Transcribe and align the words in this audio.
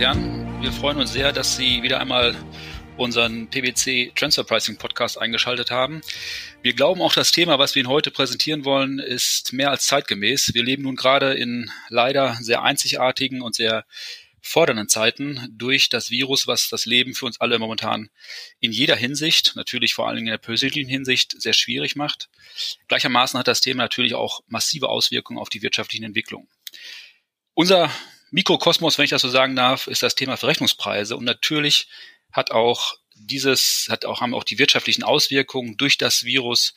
Herren. 0.00 0.62
Wir 0.62 0.72
freuen 0.72 0.96
uns 0.96 1.12
sehr, 1.12 1.30
dass 1.30 1.58
Sie 1.58 1.82
wieder 1.82 2.00
einmal 2.00 2.34
unseren 2.96 3.50
PwC 3.50 4.12
Transfer 4.16 4.44
Pricing 4.44 4.78
Podcast 4.78 5.20
eingeschaltet 5.20 5.70
haben. 5.70 6.00
Wir 6.62 6.72
glauben 6.72 7.02
auch, 7.02 7.12
das 7.12 7.32
Thema, 7.32 7.58
was 7.58 7.74
wir 7.74 7.80
Ihnen 7.80 7.90
heute 7.90 8.10
präsentieren 8.10 8.64
wollen, 8.64 8.98
ist 8.98 9.52
mehr 9.52 9.70
als 9.70 9.84
zeitgemäß. 9.84 10.54
Wir 10.54 10.64
leben 10.64 10.84
nun 10.84 10.96
gerade 10.96 11.34
in 11.34 11.70
leider 11.90 12.38
sehr 12.40 12.62
einzigartigen 12.62 13.42
und 13.42 13.54
sehr 13.54 13.84
fordernden 14.40 14.88
Zeiten 14.88 15.46
durch 15.50 15.90
das 15.90 16.10
Virus, 16.10 16.46
was 16.46 16.70
das 16.70 16.86
Leben 16.86 17.14
für 17.14 17.26
uns 17.26 17.38
alle 17.38 17.58
momentan 17.58 18.08
in 18.58 18.72
jeder 18.72 18.96
Hinsicht, 18.96 19.52
natürlich 19.54 19.92
vor 19.92 20.06
allen 20.06 20.16
Dingen 20.16 20.28
in 20.28 20.32
der 20.32 20.38
persönlichen 20.38 20.88
Hinsicht, 20.88 21.38
sehr 21.38 21.52
schwierig 21.52 21.94
macht. 21.94 22.30
Gleichermaßen 22.88 23.38
hat 23.38 23.48
das 23.48 23.60
Thema 23.60 23.82
natürlich 23.82 24.14
auch 24.14 24.40
massive 24.46 24.88
Auswirkungen 24.88 25.38
auf 25.38 25.50
die 25.50 25.60
wirtschaftlichen 25.60 26.04
Entwicklungen. 26.04 26.48
Unser 27.52 27.90
Mikrokosmos, 28.30 28.98
wenn 28.98 29.04
ich 29.04 29.10
das 29.10 29.22
so 29.22 29.28
sagen 29.28 29.56
darf, 29.56 29.86
ist 29.86 30.02
das 30.02 30.14
Thema 30.14 30.36
Verrechnungspreise 30.36 31.16
und 31.16 31.24
natürlich 31.24 31.88
hat 32.32 32.50
auch 32.50 32.94
dieses, 33.14 33.86
hat 33.90 34.04
auch, 34.04 34.20
haben 34.20 34.34
auch 34.34 34.44
die 34.44 34.58
wirtschaftlichen 34.58 35.02
Auswirkungen 35.02 35.76
durch 35.76 35.98
das 35.98 36.24
Virus 36.24 36.74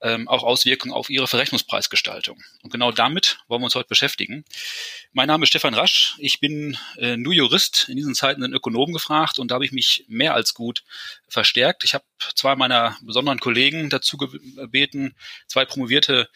ähm, 0.00 0.28
auch 0.28 0.44
Auswirkungen 0.44 0.94
auf 0.94 1.10
ihre 1.10 1.26
Verrechnungspreisgestaltung. 1.26 2.40
Und 2.62 2.70
genau 2.70 2.92
damit 2.92 3.38
wollen 3.48 3.62
wir 3.62 3.64
uns 3.64 3.74
heute 3.74 3.88
beschäftigen. 3.88 4.44
Mein 5.12 5.26
Name 5.26 5.42
ist 5.42 5.48
Stefan 5.48 5.74
Rasch. 5.74 6.14
Ich 6.18 6.40
bin 6.40 6.78
äh, 6.98 7.16
nur 7.16 7.32
Jurist. 7.32 7.88
In 7.88 7.96
diesen 7.96 8.14
Zeiten 8.14 8.42
sind 8.42 8.54
Ökonomen 8.54 8.92
gefragt 8.92 9.38
und 9.38 9.50
da 9.50 9.56
habe 9.56 9.64
ich 9.64 9.72
mich 9.72 10.04
mehr 10.08 10.34
als 10.34 10.54
gut 10.54 10.84
verstärkt. 11.28 11.84
Ich 11.84 11.94
habe 11.94 12.04
zwei 12.34 12.54
meiner 12.54 12.96
besonderen 13.02 13.40
Kollegen 13.40 13.90
dazu 13.90 14.16
gebeten, 14.16 15.16
zwei 15.48 15.64
promovierte 15.64 16.28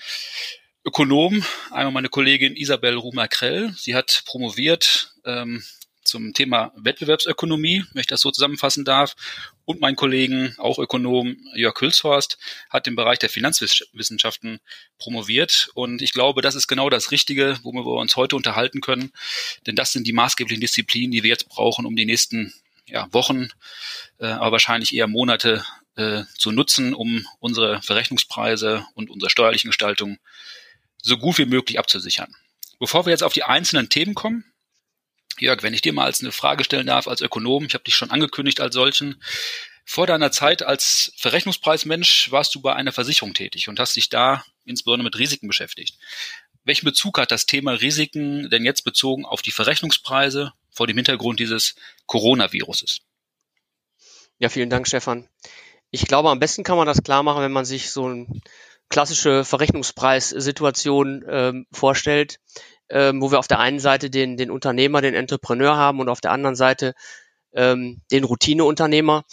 Ökonomen, 0.84 1.44
einmal 1.70 1.92
meine 1.92 2.08
Kollegin 2.08 2.56
Isabel 2.56 2.97
Rumer-Krell. 2.97 3.72
Sie 3.77 3.94
hat 3.94 4.25
promoviert 4.27 5.14
ähm, 5.25 5.62
zum 6.02 6.34
Thema 6.34 6.72
Wettbewerbsökonomie, 6.77 7.84
wenn 7.92 8.00
ich 8.00 8.08
das 8.08 8.20
so 8.20 8.33
zusammenfassen 8.33 8.84
darf. 8.84 9.14
Und 9.64 9.80
mein 9.80 9.94
Kollegen, 9.94 10.56
auch 10.58 10.80
Ökonom 10.80 11.36
Jörg 11.55 11.80
Hülshorst, 11.80 12.36
hat 12.69 12.88
im 12.88 12.97
Bereich 12.97 13.20
der 13.20 13.28
Finanzwissenschaften 13.28 14.58
promoviert. 14.98 15.70
Und 15.75 16.03
ich 16.03 16.12
glaube, 16.12 16.42
das 16.42 16.56
ist 16.56 16.66
genau 16.66 16.91
das 16.91 17.12
Richtige, 17.12 17.60
worüber 17.62 17.86
wir 17.86 18.00
uns 18.00 18.16
heute 18.16 18.34
unterhalten 18.34 18.80
können. 18.80 19.12
Denn 19.69 19.77
das 19.77 19.92
sind 19.92 20.08
die 20.08 20.12
maßgeblichen 20.12 20.60
Disziplinen, 20.60 21.12
die 21.12 21.22
wir 21.22 21.30
jetzt 21.30 21.48
brauchen, 21.48 21.86
um 21.86 21.94
die 21.94 22.06
nächsten 22.06 22.53
ja, 22.86 23.06
Wochen, 23.12 23.50
äh, 24.19 24.27
aber 24.27 24.53
wahrscheinlich 24.53 24.92
eher 24.92 25.06
Monate 25.06 25.64
äh, 25.94 26.25
zu 26.36 26.50
nutzen, 26.50 26.92
um 26.92 27.25
unsere 27.38 27.80
Verrechnungspreise 27.83 28.84
und 28.94 29.10
unsere 29.10 29.30
steuerlichen 29.30 29.69
Gestaltung 29.69 30.19
so 31.03 31.19
gut 31.19 31.39
wie 31.39 31.45
möglich 31.45 31.78
abzusichern. 31.78 32.34
Bevor 32.78 33.05
wir 33.06 33.11
jetzt 33.11 33.22
auf 33.22 33.34
die 33.34 33.45
einzelnen 33.45 33.91
Themen 33.91 34.14
kommen, 34.14 34.45
Jörg, 35.39 35.62
wenn 35.62 35.75
ich 35.75 35.83
dir 35.83 35.92
mal 35.92 36.05
als 36.05 36.20
eine 36.20 36.33
Frage 36.33 36.64
stellen 36.64 36.86
darf, 36.86 37.09
als 37.09 37.20
Ökonom, 37.20 37.64
ich 37.64 37.75
habe 37.75 37.84
dich 37.84 37.97
schon 37.97 38.11
angekündigt 38.11 38.61
als 38.61 38.75
solchen. 38.75 39.22
Vor 39.84 40.06
deiner 40.06 40.31
Zeit 40.31 40.62
als 40.62 41.12
Verrechnungspreismensch 41.17 42.31
warst 42.31 42.55
du 42.55 42.61
bei 42.61 42.75
einer 42.75 42.92
Versicherung 42.92 43.34
tätig 43.34 43.69
und 43.69 43.81
hast 43.81 43.97
dich 43.97 44.09
da 44.09 44.44
insbesondere 44.64 45.05
mit 45.05 45.19
Risiken 45.19 45.48
beschäftigt. 45.48 45.98
Welchen 46.64 46.84
Bezug 46.84 47.19
hat 47.19 47.33
das 47.33 47.47
Thema 47.47 47.72
Risiken 47.72 48.48
denn 48.50 48.64
jetzt 48.64 48.83
bezogen 48.83 49.25
auf 49.25 49.42
die 49.42 49.50
Verrechnungspreise 49.50 50.53
vor 50.70 50.87
dem 50.87 50.97
Hintergrund 50.97 51.41
dieses 51.41 51.75
Coronaviruses? 52.06 53.00
Ja, 54.39 54.48
vielen 54.48 54.70
Dank, 54.70 54.87
Stefan. 54.87 55.28
Ich 55.91 56.06
glaube, 56.06 56.31
am 56.31 56.38
besten 56.38 56.62
kann 56.62 56.77
man 56.77 56.87
das 56.87 57.03
klar 57.03 57.22
machen, 57.22 57.43
wenn 57.43 57.53
man 57.53 57.65
sich 57.65 57.91
so 57.91 58.06
eine 58.06 58.27
klassische 58.92 59.44
Verrechnungspreissituation 59.44 61.25
ähm, 61.28 61.66
vorstellt 61.72 62.38
ähm, 62.92 63.22
wo 63.22 63.30
wir 63.30 63.38
auf 63.38 63.48
der 63.48 63.58
einen 63.58 63.80
Seite 63.80 64.10
den, 64.10 64.36
den 64.36 64.50
Unternehmer, 64.50 65.00
den 65.00 65.14
Entrepreneur 65.14 65.76
haben 65.76 65.98
und 65.98 66.10
auf 66.10 66.20
der 66.20 66.30
anderen 66.30 66.56
Seite 66.56 66.94
ähm, 67.54 68.03
den 68.12 68.25
Routineunternehmer. 68.25 69.25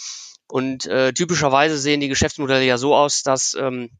Und 0.47 0.85
äh, 0.87 1.13
typischerweise 1.13 1.77
sehen 1.77 1.99
die 1.99 2.07
Geschäftsmodelle 2.07 2.65
ja 2.65 2.77
so 2.77 2.95
aus, 2.95 3.21
dass 3.21 3.55
ähm, 3.59 3.91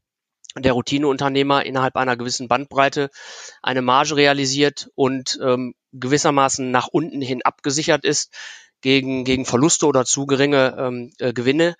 der 0.56 0.72
Routineunternehmer 0.72 1.64
innerhalb 1.64 1.96
einer 1.96 2.16
gewissen 2.16 2.48
Bandbreite 2.48 3.10
eine 3.62 3.82
Marge 3.82 4.16
realisiert 4.16 4.88
und 4.94 5.38
ähm, 5.44 5.74
gewissermaßen 5.92 6.70
nach 6.70 6.88
unten 6.88 7.20
hin 7.20 7.42
abgesichert 7.44 8.04
ist 8.04 8.34
gegen, 8.80 9.24
gegen 9.24 9.44
Verluste 9.44 9.86
oder 9.86 10.04
zu 10.06 10.26
geringe 10.26 10.74
ähm, 10.78 11.12
äh, 11.18 11.32
Gewinne, 11.32 11.76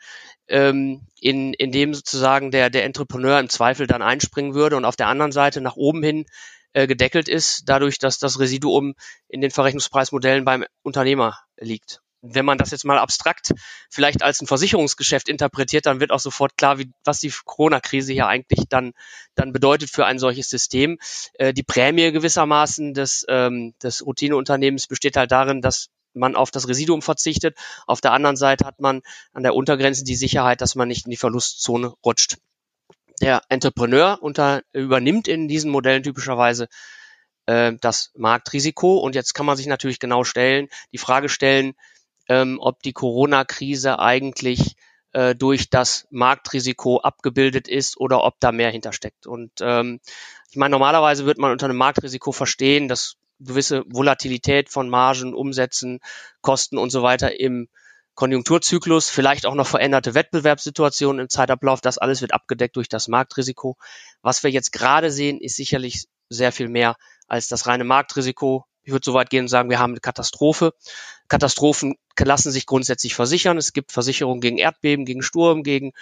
ähm, 0.50 1.06
in, 1.20 1.54
in 1.54 1.72
dem 1.72 1.94
sozusagen 1.94 2.50
der, 2.50 2.70
der 2.70 2.84
Entrepreneur 2.84 3.38
im 3.38 3.48
Zweifel 3.48 3.86
dann 3.86 4.02
einspringen 4.02 4.54
würde 4.54 4.76
und 4.76 4.84
auf 4.84 4.96
der 4.96 5.08
anderen 5.08 5.32
Seite 5.32 5.60
nach 5.60 5.76
oben 5.76 6.02
hin 6.02 6.26
äh, 6.72 6.86
gedeckelt 6.86 7.28
ist, 7.28 7.62
dadurch, 7.66 7.98
dass 7.98 8.18
das 8.18 8.38
Residuum 8.38 8.94
in 9.28 9.40
den 9.40 9.50
Verrechnungspreismodellen 9.50 10.44
beim 10.44 10.64
Unternehmer 10.82 11.38
liegt. 11.58 12.00
Wenn 12.22 12.44
man 12.44 12.58
das 12.58 12.70
jetzt 12.70 12.84
mal 12.84 12.98
abstrakt 12.98 13.52
vielleicht 13.88 14.22
als 14.22 14.42
ein 14.42 14.46
Versicherungsgeschäft 14.46 15.28
interpretiert, 15.28 15.86
dann 15.86 16.00
wird 16.00 16.10
auch 16.10 16.20
sofort 16.20 16.56
klar, 16.56 16.78
wie, 16.78 16.90
was 17.02 17.20
die 17.20 17.32
Corona-Krise 17.44 18.12
hier 18.12 18.26
eigentlich 18.26 18.66
dann, 18.68 18.92
dann 19.34 19.52
bedeutet 19.52 19.88
für 19.88 20.04
ein 20.04 20.18
solches 20.18 20.50
System. 20.50 20.98
Äh, 21.34 21.54
die 21.54 21.62
Prämie 21.62 22.12
gewissermaßen 22.12 22.92
des, 22.92 23.24
ähm, 23.28 23.74
des 23.82 24.04
Routineunternehmens 24.04 24.86
besteht 24.86 25.16
halt 25.16 25.32
darin, 25.32 25.62
dass 25.62 25.88
man 26.14 26.36
auf 26.36 26.50
das 26.50 26.68
Residuum 26.68 27.02
verzichtet. 27.02 27.56
Auf 27.86 28.00
der 28.00 28.12
anderen 28.12 28.36
Seite 28.36 28.66
hat 28.66 28.80
man 28.80 29.02
an 29.32 29.42
der 29.42 29.54
Untergrenze 29.54 30.04
die 30.04 30.16
Sicherheit, 30.16 30.60
dass 30.60 30.74
man 30.74 30.88
nicht 30.88 31.06
in 31.06 31.10
die 31.10 31.16
Verlustzone 31.16 31.92
rutscht. 32.04 32.38
Der 33.20 33.42
Entrepreneur 33.48 34.18
unter, 34.20 34.62
übernimmt 34.72 35.28
in 35.28 35.46
diesen 35.46 35.70
Modellen 35.70 36.02
typischerweise 36.02 36.68
äh, 37.46 37.72
das 37.80 38.12
Marktrisiko. 38.16 38.98
Und 38.98 39.14
jetzt 39.14 39.34
kann 39.34 39.46
man 39.46 39.56
sich 39.56 39.66
natürlich 39.66 39.98
genau 39.98 40.24
stellen, 40.24 40.68
die 40.92 40.98
Frage 40.98 41.28
stellen, 41.28 41.74
ähm, 42.28 42.58
ob 42.60 42.82
die 42.82 42.92
Corona-Krise 42.92 43.98
eigentlich 43.98 44.76
äh, 45.12 45.34
durch 45.34 45.70
das 45.70 46.06
Marktrisiko 46.10 46.98
abgebildet 46.98 47.68
ist 47.68 47.98
oder 47.98 48.24
ob 48.24 48.38
da 48.40 48.52
mehr 48.52 48.70
hintersteckt. 48.70 49.26
Und 49.26 49.50
ähm, 49.60 50.00
ich 50.50 50.56
meine, 50.56 50.70
normalerweise 50.70 51.26
wird 51.26 51.38
man 51.38 51.52
unter 51.52 51.66
einem 51.66 51.76
Marktrisiko 51.76 52.32
verstehen, 52.32 52.88
dass 52.88 53.16
gewisse 53.40 53.84
Volatilität 53.86 54.70
von 54.70 54.88
Margen, 54.88 55.34
Umsätzen, 55.34 56.00
Kosten 56.40 56.78
und 56.78 56.90
so 56.90 57.02
weiter 57.02 57.38
im 57.40 57.68
Konjunkturzyklus, 58.14 59.08
vielleicht 59.08 59.46
auch 59.46 59.54
noch 59.54 59.66
veränderte 59.66 60.14
Wettbewerbssituationen 60.14 61.22
im 61.22 61.28
Zeitablauf. 61.28 61.80
Das 61.80 61.98
alles 61.98 62.20
wird 62.20 62.34
abgedeckt 62.34 62.76
durch 62.76 62.88
das 62.88 63.08
Marktrisiko. 63.08 63.76
Was 64.20 64.42
wir 64.42 64.50
jetzt 64.50 64.72
gerade 64.72 65.10
sehen, 65.10 65.40
ist 65.40 65.56
sicherlich 65.56 66.04
sehr 66.28 66.52
viel 66.52 66.68
mehr 66.68 66.96
als 67.28 67.48
das 67.48 67.66
reine 67.66 67.84
Marktrisiko. 67.84 68.66
Ich 68.82 68.92
würde 68.92 69.04
so 69.04 69.14
weit 69.14 69.30
gehen 69.30 69.44
und 69.44 69.48
sagen, 69.48 69.70
wir 69.70 69.78
haben 69.78 69.92
eine 69.92 70.00
Katastrophe. 70.00 70.74
Katastrophen 71.28 71.94
lassen 72.18 72.50
sich 72.50 72.66
grundsätzlich 72.66 73.14
versichern. 73.14 73.56
Es 73.56 73.72
gibt 73.72 73.92
Versicherungen 73.92 74.40
gegen 74.40 74.58
Erdbeben, 74.58 75.04
gegen 75.04 75.22
Sturm, 75.22 75.62
gegen 75.62 75.92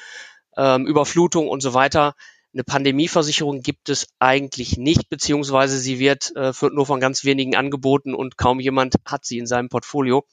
ähm, 0.56 0.86
Überflutung 0.86 1.48
und 1.48 1.60
so 1.60 1.74
weiter. 1.74 2.14
Eine 2.54 2.64
Pandemieversicherung 2.64 3.60
gibt 3.60 3.90
es 3.90 4.08
eigentlich 4.18 4.78
nicht, 4.78 5.10
beziehungsweise 5.10 5.78
sie 5.78 5.98
wird 5.98 6.34
äh, 6.34 6.52
nur 6.72 6.86
von 6.86 6.98
ganz 6.98 7.24
wenigen 7.24 7.54
angeboten 7.56 8.14
und 8.14 8.38
kaum 8.38 8.58
jemand 8.58 8.94
hat 9.04 9.26
sie 9.26 9.38
in 9.38 9.46
seinem 9.46 9.68
Portfolio. 9.68 10.24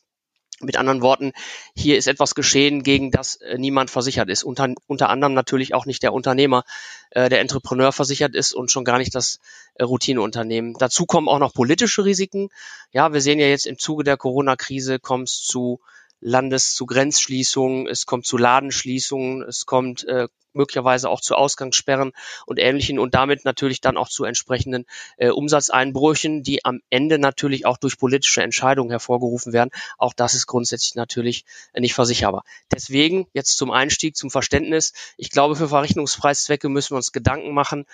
Mit 0.61 0.77
anderen 0.77 1.01
Worten, 1.01 1.33
hier 1.75 1.97
ist 1.97 2.07
etwas 2.07 2.33
geschehen, 2.33 2.81
gegen 2.81 3.11
das 3.11 3.35
äh, 3.41 3.57
niemand 3.57 3.89
versichert 3.89 4.29
ist. 4.29 4.43
Unter, 4.43 4.73
unter 4.87 5.09
anderem 5.09 5.33
natürlich 5.33 5.73
auch 5.73 5.85
nicht 5.85 6.01
der 6.01 6.13
Unternehmer, 6.13 6.63
äh, 7.11 7.27
der 7.27 7.41
Entrepreneur 7.41 7.91
versichert 7.91 8.33
ist 8.33 8.53
und 8.53 8.71
schon 8.71 8.85
gar 8.85 8.97
nicht 8.97 9.13
das 9.13 9.39
äh, 9.73 9.83
Routineunternehmen. 9.83 10.75
Dazu 10.79 11.05
kommen 11.05 11.27
auch 11.27 11.39
noch 11.39 11.53
politische 11.53 12.05
Risiken. 12.05 12.47
Ja, 12.93 13.11
wir 13.11 13.19
sehen 13.19 13.39
ja 13.39 13.47
jetzt 13.47 13.67
im 13.67 13.77
Zuge 13.77 14.05
der 14.05 14.15
Corona-Krise 14.15 14.97
kommt 14.99 15.27
es 15.27 15.41
zu 15.41 15.81
Landes 16.19 16.73
zu 16.73 16.85
Grenzschließungen, 16.85 17.87
es 17.87 18.05
kommt 18.05 18.25
zu 18.25 18.37
Ladenschließungen, 18.37 19.43
es 19.43 19.65
kommt 19.65 20.03
äh, 20.05 20.27
möglicherweise 20.55 21.09
auch 21.09 21.21
zu 21.21 21.35
Ausgangssperren 21.35 22.13
und 22.45 22.59
Ähnlichen 22.59 22.97
und 22.97 23.13
damit 23.13 23.45
natürlich 23.45 23.81
dann 23.81 23.97
auch 23.97 24.09
zu 24.09 24.23
entsprechenden 24.23 24.85
äh, 25.17 25.29
Umsatzeinbrüchen, 25.29 26.43
die 26.43 26.65
am 26.65 26.81
Ende 26.89 27.19
natürlich 27.19 27.65
auch 27.65 27.77
durch 27.77 27.97
politische 27.97 28.41
Entscheidungen 28.41 28.89
hervorgerufen 28.89 29.53
werden. 29.53 29.69
Auch 29.97 30.13
das 30.13 30.33
ist 30.33 30.47
grundsätzlich 30.47 30.95
natürlich 30.95 31.45
äh, 31.73 31.81
nicht 31.81 31.93
versicherbar. 31.93 32.43
Deswegen 32.73 33.27
jetzt 33.33 33.57
zum 33.57 33.71
Einstieg, 33.71 34.15
zum 34.15 34.31
Verständnis. 34.31 34.93
Ich 35.17 35.29
glaube, 35.29 35.55
für 35.55 35.67
Verrechnungspreiszwecke 35.67 36.69
müssen 36.69 36.91
wir 36.91 36.97
uns 36.97 37.11
Gedanken 37.11 37.53
machen 37.53 37.85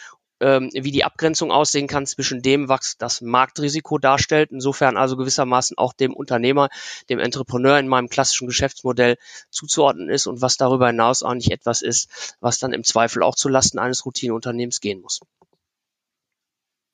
ähm, 0.42 0.70
wie 0.74 0.92
die 0.92 1.04
Abgrenzung 1.04 1.52
aussehen 1.52 1.88
kann 1.88 2.06
zwischen 2.06 2.42
dem, 2.42 2.68
was 2.68 2.98
das 2.98 3.22
Marktrisiko 3.22 3.98
darstellt, 3.98 4.52
insofern 4.52 4.98
also 4.98 5.16
gewissermaßen 5.16 5.78
auch 5.78 5.94
dem 5.94 6.14
Unternehmer, 6.14 6.70
dem 7.10 7.20
Entrepreneur 7.20 7.80
in 7.80 7.88
meinem 7.88 8.10
klassischen 8.10 8.48
Geschäftsmodell 8.48 9.18
zuzuordnen 9.50 10.10
ist 10.10 10.28
und 10.28 10.42
was 10.42 10.58
darüber 10.58 10.88
hinaus 10.88 11.24
auch 11.24 11.36
nicht 11.36 11.52
etwas 11.52 11.82
ist, 11.82 12.36
was 12.42 12.60
dann 12.60 12.74
im 12.74 12.84
Zweifel 12.84 13.24
auch 13.24 13.36
zulasten 13.36 13.80
eines 13.80 14.06
Routineunternehmens 14.06 14.82
gehen 14.82 15.02
muss. 15.02 15.22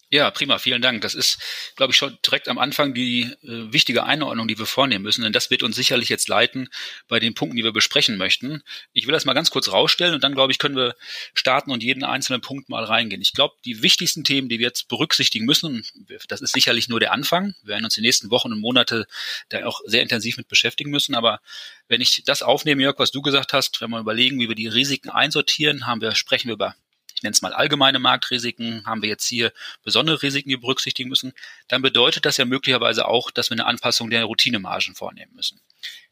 Ja, 0.09 0.31
prima, 0.31 0.57
vielen 0.57 0.81
Dank. 0.81 1.01
Das 1.01 1.15
ist, 1.15 1.38
glaube 1.75 1.92
ich, 1.92 1.98
schon 1.98 2.18
direkt 2.25 2.48
am 2.48 2.57
Anfang 2.59 2.94
die 2.94 3.24
äh, 3.24 3.74
wichtige 3.74 4.06
Einordnung, 4.06 4.48
die 4.48 4.57
wir 4.57 4.65
vornehmen 4.65 5.04
müssen, 5.04 5.21
denn 5.24 5.33
das 5.33 5.50
wird 5.50 5.63
uns 5.63 5.75
sicherlich 5.75 6.07
jetzt 6.07 6.30
leiten 6.30 6.69
bei 7.09 7.19
den 7.19 7.33
Punkten, 7.33 7.57
die 7.57 7.65
wir 7.65 7.74
besprechen 7.74 8.18
möchten. 8.18 8.63
Ich 8.94 9.06
will 9.06 9.12
das 9.12 9.25
mal 9.25 9.33
ganz 9.33 9.51
kurz 9.51 9.69
rausstellen 9.69 10.15
und 10.15 10.24
dann, 10.24 10.33
glaube 10.33 10.54
ich, 10.54 10.59
können 10.59 10.77
wir 10.77 10.95
starten 11.33 11.71
und 11.71 11.83
jeden 11.83 12.06
einzelnen 12.06 12.39
Punkt 12.39 12.69
mal 12.69 12.86
reingehen. 12.86 13.21
Ich 13.21 13.33
glaube, 13.33 13.56
die 13.65 13.83
wichtigsten 13.83 14.24
Themen, 14.24 14.48
die 14.48 14.59
wir 14.59 14.68
jetzt 14.68 14.88
berücksichtigen 14.88 15.45
müssen, 15.45 15.86
das 16.30 16.39
ist 16.39 16.53
sicherlich 16.53 16.88
nur 16.88 17.01
der 17.01 17.12
Anfang. 17.12 17.53
Wir 17.63 17.74
werden 17.74 17.83
uns 17.83 17.95
die 17.95 18.01
nächsten 18.01 18.31
Wochen 18.31 18.53
und 18.53 18.62
Monate 18.62 19.07
da 19.50 19.65
auch 19.65 19.81
sehr 19.83 20.03
intensiv 20.03 20.38
mit 20.38 20.48
beschäftigen 20.48 20.89
müssen, 20.89 21.15
aber 21.15 21.42
wenn 21.89 22.00
ich 22.00 22.24
das 22.25 22.44
aufnehme, 22.44 22.81
Jörg, 22.81 22.98
was 22.98 23.12
du 23.12 23.21
gesagt 23.21 23.51
hast, 23.51 23.81
wenn 23.81 23.89
wir 23.89 24.00
überlegen, 24.00 24.39
wie 24.39 24.48
wir 24.48 24.56
die 24.56 24.68
Risiken 24.68 25.10
einsortieren, 25.10 25.86
haben 25.86 26.00
wir, 26.00 26.15
sprechen 26.15 26.48
wir 26.48 26.53
über 26.53 26.75
ich 27.18 27.24
nenne 27.24 27.34
es 27.34 27.42
mal 27.42 27.52
allgemeine 27.52 27.98
Marktrisiken, 27.98 28.86
haben 28.86 29.02
wir 29.02 29.10
jetzt 29.10 29.25
hier 29.25 29.52
besondere 29.84 30.22
Risiken, 30.22 30.50
die 30.50 30.56
wir 30.56 30.62
berücksichtigen 30.62 31.10
müssen, 31.10 31.34
dann 31.68 31.81
bedeutet 31.81 32.25
das 32.25 32.38
ja 32.38 32.46
möglicherweise 32.46 33.08
auch, 33.08 33.31
dass 33.31 33.50
wir 33.50 33.56
eine 33.56 33.66
Anpassung 33.66 34.12
der 34.12 34.24
Routinemargen 34.25 34.94
vornehmen 34.94 35.34
müssen. 35.34 35.60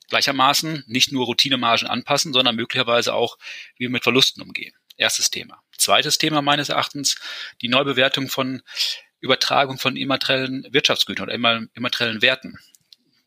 Gleichermaßen 0.10 0.84
nicht 0.88 1.12
nur 1.12 1.26
Routinemargen 1.26 1.88
anpassen, 1.88 2.34
sondern 2.34 2.56
möglicherweise 2.56 3.14
auch, 3.14 3.38
wie 3.78 3.84
wir 3.84 3.92
mit 3.92 4.02
Verlusten 4.02 4.42
umgehen. 4.42 4.74
Erstes 4.98 5.30
Thema. 5.30 5.62
Zweites 5.78 6.18
Thema 6.18 6.42
meines 6.42 6.70
Erachtens, 6.70 7.18
die 7.62 7.68
Neubewertung 7.68 8.28
von 8.28 8.64
Übertragung 9.20 9.78
von 9.78 9.98
immateriellen 9.98 10.66
Wirtschaftsgütern 10.72 11.30
oder 11.30 11.68
immateriellen 11.76 12.24
Werten. 12.24 12.58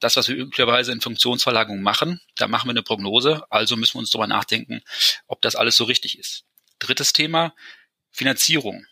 Das, 0.01 0.17
was 0.17 0.27
wir 0.27 0.35
üblicherweise 0.35 0.91
in 0.91 1.01
Funktionsverlagerung 1.01 1.81
machen, 1.81 2.21
da 2.37 2.49
machen 2.49 2.67
wir 2.67 2.73
eine 2.73 2.83
Prognose, 2.83 3.45
also 3.51 3.77
müssen 3.77 3.95
wir 3.95 4.01
uns 4.01 4.11
darüber 4.11 4.27
nachdenken, 4.27 4.83
ob 5.29 5.43
das 5.43 5.55
alles 5.55 5.77
so 5.77 5.85
richtig 5.85 6.19
ist. 6.19 6.45
Drittes 6.79 7.13
Thema, 7.13 7.55
Finanzierung. 8.11 8.87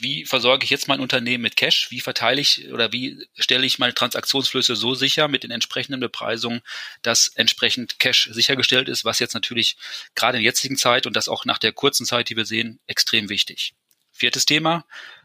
Wie 0.00 0.24
versorge 0.24 0.64
ich 0.64 0.70
jetzt 0.70 0.88
mein 0.88 1.00
Unternehmen 1.00 1.42
mit 1.42 1.56
Cash? 1.56 1.90
Wie 1.90 2.00
verteile 2.00 2.40
ich 2.40 2.72
oder 2.72 2.92
wie 2.92 3.26
stelle 3.38 3.64
ich 3.64 3.78
meine 3.78 3.94
Transaktionsflüsse 3.94 4.74
so 4.74 4.94
sicher 4.94 5.28
mit 5.28 5.44
den 5.44 5.52
entsprechenden 5.52 6.00
Bepreisungen, 6.00 6.62
dass 7.02 7.28
entsprechend 7.28 8.00
Cash 8.00 8.28
sichergestellt 8.32 8.88
ist, 8.88 9.04
was 9.04 9.20
jetzt 9.20 9.34
natürlich 9.34 9.76
gerade 10.16 10.38
in 10.38 10.42
der 10.42 10.50
jetzigen 10.50 10.76
Zeit 10.76 11.06
und 11.06 11.14
das 11.14 11.28
auch 11.28 11.44
nach 11.44 11.58
der 11.58 11.72
kurzen 11.72 12.06
Zeit, 12.06 12.28
die 12.28 12.36
wir 12.36 12.44
sehen, 12.44 12.80
extrem 12.86 13.28
wichtig. 13.28 13.74
Viertes 14.10 14.46
Thema, 14.46 14.84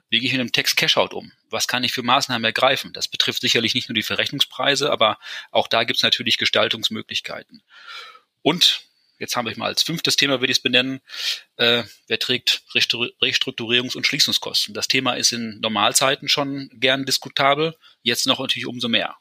wie 0.09 0.19
gehe 0.19 0.27
ich 0.27 0.33
mit 0.33 0.41
dem 0.41 0.51
Text 0.51 0.75
Cashout 0.75 1.15
um? 1.15 1.31
Was 1.49 1.67
kann 1.67 1.83
ich 1.83 1.91
für 1.91 2.03
Maßnahmen 2.03 2.43
ergreifen? 2.43 2.93
Das 2.93 3.07
betrifft 3.07 3.41
sicherlich 3.41 3.75
nicht 3.75 3.89
nur 3.89 3.95
die 3.95 4.03
Verrechnungspreise, 4.03 4.91
aber 4.91 5.19
auch 5.51 5.67
da 5.67 5.83
gibt 5.83 5.97
es 5.97 6.03
natürlich 6.03 6.37
Gestaltungsmöglichkeiten. 6.37 7.63
Und 8.41 8.88
jetzt 9.19 9.35
haben 9.35 9.47
wir 9.47 9.57
mal 9.57 9.67
als 9.67 9.83
fünftes 9.83 10.15
Thema, 10.15 10.39
würde 10.39 10.51
ich 10.51 10.57
es 10.57 10.63
benennen, 10.63 11.01
äh, 11.57 11.83
wer 12.07 12.19
trägt 12.19 12.63
Restrukturierungs- 12.73 13.95
und 13.95 14.07
Schließungskosten. 14.07 14.73
Das 14.73 14.87
Thema 14.87 15.13
ist 15.13 15.31
in 15.33 15.59
Normalzeiten 15.59 16.29
schon 16.29 16.69
gern 16.73 17.05
diskutabel, 17.05 17.75
jetzt 18.01 18.25
noch 18.25 18.39
natürlich 18.39 18.65
umso 18.65 18.87
mehr. 18.87 19.15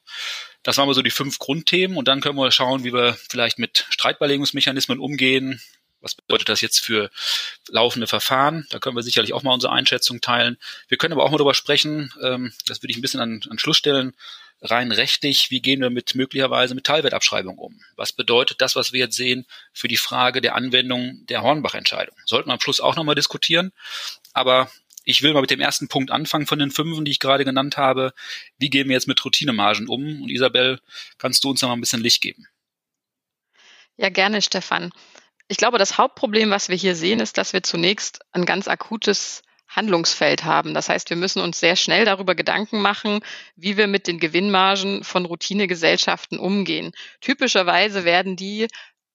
Das 0.63 0.77
waren 0.77 0.87
mal 0.87 0.95
so 0.95 1.03
die 1.03 1.11
fünf 1.11 1.39
Grundthemen 1.39 1.97
und 1.97 2.09
dann 2.09 2.21
können 2.21 2.37
wir 2.37 2.51
schauen, 2.51 2.85
wie 2.85 2.93
wir 2.93 3.17
vielleicht 3.29 3.59
mit 3.59 3.87
Streitbeilegungsmechanismen 3.91 4.99
umgehen. 4.99 5.61
Was 6.01 6.15
bedeutet 6.15 6.49
das 6.49 6.61
jetzt 6.61 6.79
für 6.79 7.11
laufende 7.69 8.07
Verfahren? 8.07 8.67
Da 8.71 8.79
können 8.79 8.95
wir 8.95 9.03
sicherlich 9.03 9.33
auch 9.33 9.43
mal 9.43 9.55
unsere 9.55 9.73
Einschätzung 9.73 10.21
teilen. 10.21 10.57
Wir 10.87 10.97
können 10.97 11.13
aber 11.13 11.25
auch 11.25 11.31
mal 11.31 11.39
darüber 11.39 11.55
sprechen, 11.55 12.13
ähm, 12.23 12.53
das 12.67 12.83
würde 12.83 12.93
ich 12.93 12.99
ein 12.99 13.03
bisschen 13.03 13.21
an, 13.21 13.41
an 13.51 13.59
Schluss 13.59 13.79
stellen, 13.79 14.15
rein 14.61 14.93
rechtlich, 14.93 15.51
wie 15.51 15.61
gehen 15.61 15.81
wir 15.81 15.91
mit 15.91 16.15
möglicherweise 16.15 16.75
mit 16.75 16.85
Teilwertabschreibung 16.85 17.59
um? 17.59 17.81
Was 17.97 18.13
bedeutet 18.13 18.61
das, 18.61 18.77
was 18.77 18.93
wir 18.93 19.01
jetzt 19.01 19.17
sehen, 19.17 19.47
für 19.73 19.89
die 19.89 19.97
Frage 19.97 20.41
der 20.41 20.55
Anwendung 20.55 21.25
der 21.27 21.43
Hornbach-Entscheidung? 21.43 22.17
Sollten 22.25 22.49
wir 22.49 22.55
am 22.55 22.61
Schluss 22.61 22.81
auch 22.81 22.97
nochmal 22.97 23.15
diskutieren. 23.15 23.73
Aber 24.33 24.71
ich 25.05 25.23
will 25.23 25.33
mal 25.33 25.41
mit 25.41 25.51
dem 25.51 25.61
ersten 25.61 25.89
Punkt 25.89 26.11
anfangen 26.11 26.47
von 26.47 26.59
den 26.59 26.71
fünf, 26.71 27.03
die 27.03 27.11
ich 27.11 27.19
gerade 27.19 27.45
genannt 27.45 27.77
habe. 27.77 28.13
Wie 28.59 28.69
gehen 28.69 28.89
wir 28.89 28.95
jetzt 28.95 29.09
mit 29.09 29.25
Routinemargen 29.25 29.89
um? 29.89 30.23
Und 30.23 30.31
Isabel, 30.31 30.81
kannst 31.17 31.45
du 31.45 31.51
uns 31.51 31.63
noch 31.63 31.69
mal 31.69 31.77
ein 31.77 31.81
bisschen 31.81 32.03
Licht 32.03 32.21
geben? 32.21 32.47
Ja, 33.97 34.11
gerne, 34.11 34.43
Stefan. 34.43 34.93
Ich 35.49 35.57
glaube, 35.57 35.79
das 35.79 35.97
Hauptproblem, 35.97 36.51
was 36.51 36.69
wir 36.69 36.77
hier 36.77 36.95
sehen, 36.95 37.21
ist, 37.21 37.39
dass 37.39 37.55
wir 37.55 37.63
zunächst 37.63 38.21
ein 38.33 38.45
ganz 38.45 38.69
akutes 38.69 39.43
Handlungsfeld 39.69 40.45
haben. 40.45 40.75
Das 40.75 40.89
heißt, 40.89 41.11
wir 41.11 41.17
müssen 41.17 41.41
uns 41.41 41.61
sehr 41.61 41.77
schnell 41.77 42.05
darüber 42.05 42.35
Gedanken 42.35 42.81
machen, 42.81 43.21
wie 43.57 43.77
wir 43.77 43.87
mit 43.87 44.07
den 44.07 44.19
Gewinnmargen 44.19 45.05
von 45.05 45.25
Routinegesellschaften 45.25 46.39
umgehen. 46.39 46.93
Typischerweise 47.21 48.05
werden 48.05 48.37
die 48.37 48.69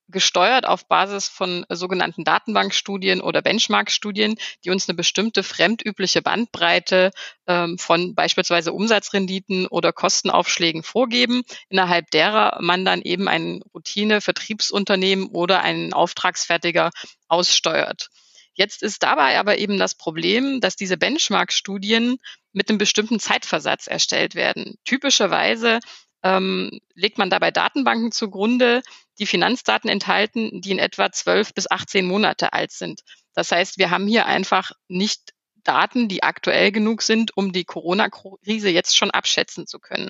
gesteuert 0.10 0.66
auf 0.66 0.88
Basis 0.88 1.28
von 1.28 1.66
sogenannten 1.70 2.24
Datenbankstudien 2.24 3.22
oder 3.22 3.42
Benchmark-Studien, 3.42 4.36
die 4.64 4.70
uns 4.70 4.88
eine 4.88 4.96
bestimmte 4.96 5.44
fremdübliche 5.44 6.22
Bandbreite 6.22 7.12
ähm, 7.48 7.78
von 7.78 8.14
beispielsweise 8.14 8.74
Umsatzrenditen 8.74 9.66
oder 9.68 9.92
Kostenaufschlägen 9.92 10.84
vorgeben, 10.84 11.44
innerhalb 11.70 12.12
derer 12.12 12.58
man 12.62 12.86
dann 12.86 13.02
eben 13.02 13.28
ein 13.28 13.62
Routine-Vertriebsunternehmen 13.74 15.28
oder 15.28 15.62
einen 15.62 15.94
Auftragsfertiger 15.94 16.92
aussteuert. 17.28 18.10
Jetzt 18.54 18.84
ist 18.84 19.02
dabei 19.04 19.40
aber 19.40 19.58
eben 19.58 19.78
das 19.78 19.96
Problem, 19.96 20.62
dass 20.62 20.76
diese 20.76 20.98
Benchmark-Studien 20.98 22.18
mit 22.52 22.70
einem 22.70 22.78
bestimmten 22.78 23.20
Zeitversatz 23.20 23.88
erstellt 23.88 24.36
werden. 24.36 24.76
Typischerweise 24.86 25.80
ähm, 26.22 26.80
legt 26.94 27.18
man 27.18 27.30
dabei 27.30 27.52
Datenbanken 27.52 28.12
zugrunde, 28.12 28.82
die 29.20 29.26
Finanzdaten 29.26 29.90
enthalten, 29.90 30.62
die 30.62 30.72
in 30.72 30.80
etwa 30.80 31.12
12 31.12 31.54
bis 31.54 31.70
18 31.70 32.06
Monate 32.06 32.54
alt 32.54 32.72
sind. 32.72 33.02
Das 33.34 33.52
heißt, 33.52 33.78
wir 33.78 33.90
haben 33.90 34.08
hier 34.08 34.26
einfach 34.26 34.72
nicht 34.88 35.34
Daten, 35.64 36.08
die 36.08 36.24
aktuell 36.24 36.72
genug 36.72 37.02
sind, 37.02 37.36
um 37.36 37.52
die 37.52 37.66
Corona-Krise 37.66 38.70
jetzt 38.70 38.96
schon 38.96 39.12
abschätzen 39.12 39.66
zu 39.66 39.80
können. 39.80 40.10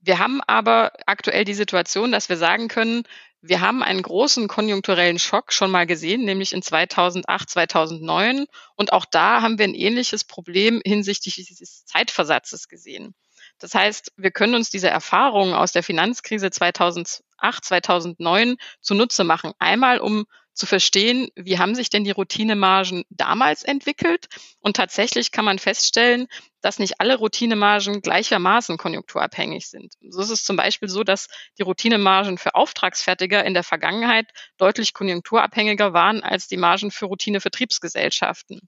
Wir 0.00 0.18
haben 0.18 0.40
aber 0.46 0.92
aktuell 1.06 1.44
die 1.44 1.54
Situation, 1.54 2.10
dass 2.10 2.28
wir 2.28 2.36
sagen 2.36 2.68
können, 2.68 3.04
wir 3.42 3.60
haben 3.60 3.82
einen 3.82 4.02
großen 4.02 4.48
konjunkturellen 4.48 5.18
Schock 5.18 5.52
schon 5.52 5.70
mal 5.70 5.86
gesehen, 5.86 6.24
nämlich 6.24 6.52
in 6.52 6.62
2008, 6.62 7.48
2009. 7.48 8.46
Und 8.76 8.92
auch 8.92 9.06
da 9.06 9.40
haben 9.40 9.58
wir 9.58 9.64
ein 9.64 9.74
ähnliches 9.74 10.24
Problem 10.24 10.82
hinsichtlich 10.84 11.36
dieses 11.36 11.84
Zeitversatzes 11.86 12.68
gesehen. 12.68 13.14
Das 13.58 13.74
heißt, 13.74 14.12
wir 14.16 14.30
können 14.30 14.54
uns 14.54 14.70
diese 14.70 14.88
Erfahrungen 14.88 15.54
aus 15.54 15.72
der 15.72 15.82
Finanzkrise 15.82 16.50
2008, 16.50 17.22
2009 17.64 18.56
zunutze 18.80 19.24
machen. 19.24 19.52
Einmal, 19.58 20.00
um 20.00 20.26
zu 20.52 20.66
verstehen, 20.66 21.28
wie 21.36 21.58
haben 21.58 21.74
sich 21.74 21.90
denn 21.90 22.04
die 22.04 22.10
Routinemargen 22.10 23.04
damals 23.10 23.62
entwickelt. 23.62 24.26
Und 24.60 24.76
tatsächlich 24.76 25.30
kann 25.30 25.44
man 25.44 25.58
feststellen, 25.58 26.26
dass 26.60 26.78
nicht 26.78 27.00
alle 27.00 27.16
Routinemargen 27.16 28.02
gleichermaßen 28.02 28.76
konjunkturabhängig 28.76 29.68
sind. 29.68 29.94
So 30.08 30.20
ist 30.20 30.30
es 30.30 30.44
zum 30.44 30.56
Beispiel 30.56 30.88
so, 30.88 31.04
dass 31.04 31.28
die 31.58 31.62
Routinemargen 31.62 32.38
für 32.38 32.54
Auftragsfertiger 32.54 33.44
in 33.44 33.54
der 33.54 33.64
Vergangenheit 33.64 34.26
deutlich 34.58 34.92
konjunkturabhängiger 34.92 35.92
waren 35.92 36.22
als 36.22 36.48
die 36.48 36.58
Margen 36.58 36.90
für 36.90 37.06
Routinevertriebsgesellschaften. 37.06 38.60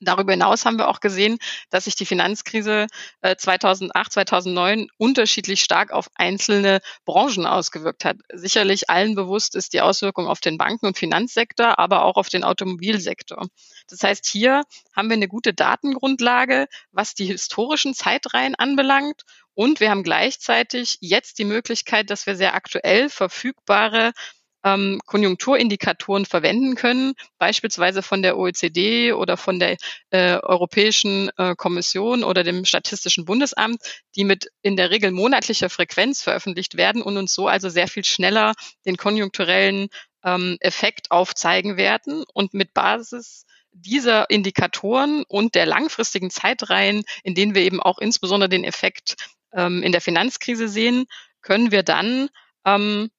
Darüber 0.00 0.32
hinaus 0.32 0.64
haben 0.64 0.78
wir 0.78 0.88
auch 0.88 1.00
gesehen, 1.00 1.38
dass 1.68 1.84
sich 1.84 1.94
die 1.94 2.06
Finanzkrise 2.06 2.86
2008, 3.36 4.06
äh, 4.06 4.10
2009 4.10 4.88
unterschiedlich 4.96 5.62
stark 5.62 5.92
auf 5.92 6.08
einzelne 6.14 6.80
Branchen 7.04 7.46
ausgewirkt 7.46 8.04
hat. 8.04 8.16
Sicherlich 8.32 8.88
allen 8.88 9.14
bewusst 9.14 9.54
ist 9.54 9.74
die 9.74 9.82
Auswirkung 9.82 10.26
auf 10.26 10.40
den 10.40 10.56
Banken- 10.56 10.86
und 10.86 10.98
Finanzsektor, 10.98 11.78
aber 11.78 12.04
auch 12.04 12.16
auf 12.16 12.30
den 12.30 12.44
Automobilsektor. 12.44 13.46
Das 13.88 14.02
heißt, 14.02 14.26
hier 14.26 14.62
haben 14.94 15.08
wir 15.08 15.16
eine 15.16 15.28
gute 15.28 15.52
Datengrundlage, 15.52 16.66
was 16.92 17.14
die 17.14 17.26
historischen 17.26 17.94
Zeitreihen 17.94 18.54
anbelangt. 18.54 19.22
Und 19.54 19.80
wir 19.80 19.90
haben 19.90 20.04
gleichzeitig 20.04 20.96
jetzt 21.00 21.38
die 21.38 21.44
Möglichkeit, 21.44 22.08
dass 22.08 22.26
wir 22.26 22.36
sehr 22.36 22.54
aktuell 22.54 23.10
verfügbare 23.10 24.12
ähm, 24.64 25.00
Konjunkturindikatoren 25.06 26.26
verwenden 26.26 26.74
können, 26.74 27.14
beispielsweise 27.38 28.02
von 28.02 28.22
der 28.22 28.36
OECD 28.36 29.12
oder 29.12 29.36
von 29.36 29.58
der 29.58 29.76
äh, 30.10 30.38
Europäischen 30.42 31.30
äh, 31.36 31.54
Kommission 31.56 32.24
oder 32.24 32.44
dem 32.44 32.64
Statistischen 32.64 33.24
Bundesamt, 33.24 33.80
die 34.16 34.24
mit 34.24 34.50
in 34.62 34.76
der 34.76 34.90
Regel 34.90 35.10
monatlicher 35.10 35.70
Frequenz 35.70 36.22
veröffentlicht 36.22 36.76
werden 36.76 37.02
und 37.02 37.16
uns 37.16 37.34
so 37.34 37.48
also 37.48 37.68
sehr 37.68 37.88
viel 37.88 38.04
schneller 38.04 38.54
den 38.84 38.96
konjunkturellen 38.96 39.88
ähm, 40.24 40.56
Effekt 40.60 41.10
aufzeigen 41.10 41.76
werden 41.76 42.24
und 42.34 42.54
mit 42.54 42.74
Basis 42.74 43.46
dieser 43.72 44.28
Indikatoren 44.30 45.24
und 45.28 45.54
der 45.54 45.66
langfristigen 45.66 46.30
Zeitreihen, 46.30 47.04
in 47.22 47.34
denen 47.34 47.54
wir 47.54 47.62
eben 47.62 47.80
auch 47.80 47.98
insbesondere 47.98 48.48
den 48.48 48.64
Effekt 48.64 49.16
ähm, 49.52 49.82
in 49.82 49.92
der 49.92 50.00
Finanzkrise 50.00 50.68
sehen, 50.68 51.06
können 51.40 51.70
wir 51.70 51.82
dann 51.82 52.28
ähm, 52.64 53.10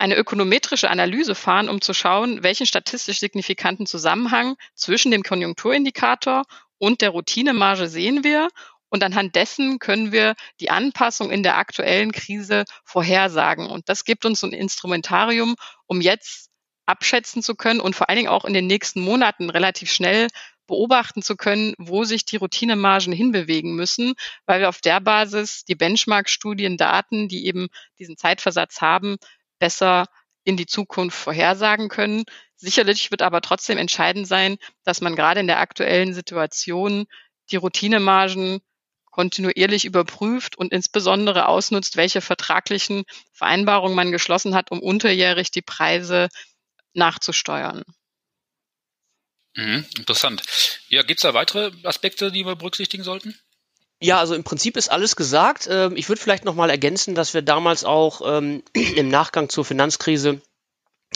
eine 0.00 0.16
ökonometrische 0.16 0.90
Analyse 0.90 1.34
fahren, 1.34 1.68
um 1.68 1.80
zu 1.80 1.92
schauen, 1.92 2.42
welchen 2.42 2.66
statistisch 2.66 3.20
signifikanten 3.20 3.86
Zusammenhang 3.86 4.56
zwischen 4.74 5.10
dem 5.10 5.22
Konjunkturindikator 5.22 6.44
und 6.78 7.02
der 7.02 7.10
Routinemarge 7.10 7.86
sehen 7.86 8.24
wir. 8.24 8.48
Und 8.88 9.04
anhand 9.04 9.36
dessen 9.36 9.78
können 9.78 10.10
wir 10.10 10.34
die 10.58 10.70
Anpassung 10.70 11.30
in 11.30 11.42
der 11.42 11.58
aktuellen 11.58 12.12
Krise 12.12 12.64
vorhersagen. 12.82 13.66
Und 13.66 13.88
das 13.88 14.04
gibt 14.04 14.24
uns 14.24 14.42
ein 14.42 14.52
Instrumentarium, 14.52 15.54
um 15.86 16.00
jetzt 16.00 16.48
abschätzen 16.86 17.42
zu 17.42 17.54
können 17.54 17.78
und 17.78 17.94
vor 17.94 18.08
allen 18.08 18.16
Dingen 18.16 18.28
auch 18.28 18.44
in 18.44 18.54
den 18.54 18.66
nächsten 18.66 19.00
Monaten 19.00 19.48
relativ 19.48 19.92
schnell 19.92 20.26
beobachten 20.66 21.22
zu 21.22 21.36
können, 21.36 21.74
wo 21.78 22.04
sich 22.04 22.24
die 22.24 22.36
Routinemargen 22.36 23.12
hinbewegen 23.12 23.74
müssen, 23.76 24.14
weil 24.46 24.60
wir 24.60 24.68
auf 24.68 24.80
der 24.80 25.00
Basis 25.00 25.64
die 25.64 25.74
Benchmark-Studiendaten, 25.74 27.28
die 27.28 27.46
eben 27.46 27.68
diesen 27.98 28.16
Zeitversatz 28.16 28.80
haben, 28.80 29.18
besser 29.60 30.06
in 30.42 30.56
die 30.56 30.66
Zukunft 30.66 31.16
vorhersagen 31.16 31.88
können. 31.88 32.24
Sicherlich 32.56 33.12
wird 33.12 33.22
aber 33.22 33.40
trotzdem 33.40 33.78
entscheidend 33.78 34.26
sein, 34.26 34.56
dass 34.82 35.00
man 35.00 35.14
gerade 35.14 35.38
in 35.38 35.46
der 35.46 35.60
aktuellen 35.60 36.12
Situation 36.12 37.06
die 37.52 37.56
Routinemargen 37.56 38.60
kontinuierlich 39.10 39.84
überprüft 39.84 40.56
und 40.56 40.72
insbesondere 40.72 41.46
ausnutzt, 41.46 41.96
welche 41.96 42.20
vertraglichen 42.20 43.04
Vereinbarungen 43.32 43.96
man 43.96 44.12
geschlossen 44.12 44.54
hat, 44.54 44.70
um 44.70 44.80
unterjährig 44.80 45.50
die 45.50 45.62
Preise 45.62 46.28
nachzusteuern. 46.94 47.82
Mhm, 49.56 49.84
interessant. 49.96 50.42
Ja, 50.88 51.02
gibt 51.02 51.20
es 51.20 51.22
da 51.22 51.34
weitere 51.34 51.72
Aspekte, 51.84 52.30
die 52.30 52.46
wir 52.46 52.56
berücksichtigen 52.56 53.02
sollten? 53.02 53.38
Ja, 54.02 54.18
also 54.18 54.34
im 54.34 54.44
Prinzip 54.44 54.76
ist 54.76 54.90
alles 54.90 55.14
gesagt. 55.14 55.68
Ähm, 55.70 55.94
ich 55.96 56.08
würde 56.08 56.20
vielleicht 56.20 56.44
nochmal 56.44 56.70
ergänzen, 56.70 57.14
dass 57.14 57.34
wir 57.34 57.42
damals 57.42 57.84
auch 57.84 58.22
ähm, 58.24 58.62
im 58.96 59.08
Nachgang 59.08 59.48
zur 59.50 59.64
Finanzkrise 59.64 60.40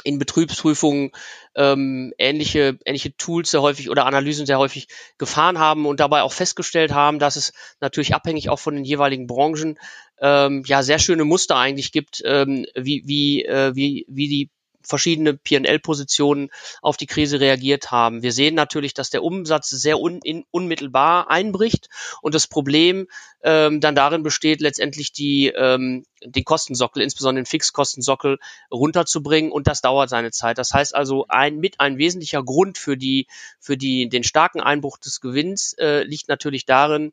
in 0.03 0.19
Betriebsprüfungen 0.19 1.13
ähm, 1.55 2.13
ähnliche, 2.19 2.79
ähnliche 2.85 3.17
Tools 3.17 3.53
sehr 3.53 3.63
häufig 3.63 3.89
oder 3.91 4.07
Analysen 4.07 4.45
sehr 4.45 4.59
häufig 4.59 4.89
gefahren 5.19 5.59
haben 5.59 5.87
und 5.87 6.01
dabei 6.01 6.23
auch 6.23 6.33
festgestellt 6.33 6.93
haben, 6.93 7.19
dass 7.19 7.37
es 7.37 7.53
natürlich 7.81 8.15
abhängig 8.15 8.51
auch 8.51 8.59
von 8.59 8.75
den 8.75 8.85
jeweiligen 8.85 9.27
Branchen 9.27 9.79
ähm, 10.21 10.65
ja 10.67 10.83
sehr 10.83 10.99
schöne 10.99 11.25
Muster 11.25 11.57
eigentlich 11.57 11.93
gibt, 11.93 12.23
ähm, 12.25 12.67
wie, 12.75 13.05
wie, 13.07 13.45
äh, 13.45 13.75
wie, 13.75 14.05
wie 14.09 14.29
die 14.29 14.51
verschiedene 14.87 15.35
P&L-Positionen 15.35 16.51
auf 16.83 16.97
die 16.97 17.07
Krise 17.07 17.41
reagiert 17.41 17.91
haben. 17.91 18.23
Wir 18.23 18.33
sehen 18.33 18.55
natürlich, 18.55 18.95
dass 18.95 19.11
der 19.11 19.23
Umsatz 19.23 19.71
sehr 19.71 20.01
un 20.01 20.21
in, 20.23 20.45
unmittelbar 20.51 21.31
einbricht 21.31 21.89
und 22.23 22.35
das 22.35 22.47
Problem 22.47 23.07
ähm, 23.43 23.81
dann 23.81 23.95
darin 23.95 24.23
besteht, 24.23 24.61
letztendlich 24.61 25.13
die, 25.13 25.49
ähm, 25.49 26.05
den 26.25 26.45
Kostensockel, 26.45 27.03
insbesondere 27.03 27.43
den 27.43 27.47
Fixkostensockel, 27.47 28.39
runterzubringen 28.71 29.53
und 29.53 29.67
das 29.67 29.81
dauert 29.81 30.09
seine 30.09 30.31
Zeit. 30.31 30.59
Das 30.59 30.73
heißt 30.73 30.95
also, 30.95 31.27
ein 31.29 31.59
mit 31.59 31.81
ein 31.81 31.99
wesentlicher 31.99 32.43
Grund 32.43 32.79
für 32.79 32.97
die 32.97 33.27
für 33.61 33.77
die 33.77 34.09
den 34.09 34.25
starken 34.25 34.61
Einbruch 34.61 34.99
des 34.99 35.21
Gewinns 35.21 35.75
äh, 35.75 36.03
liegt 36.05 36.29
natürlich 36.29 36.67
darin, 36.67 37.13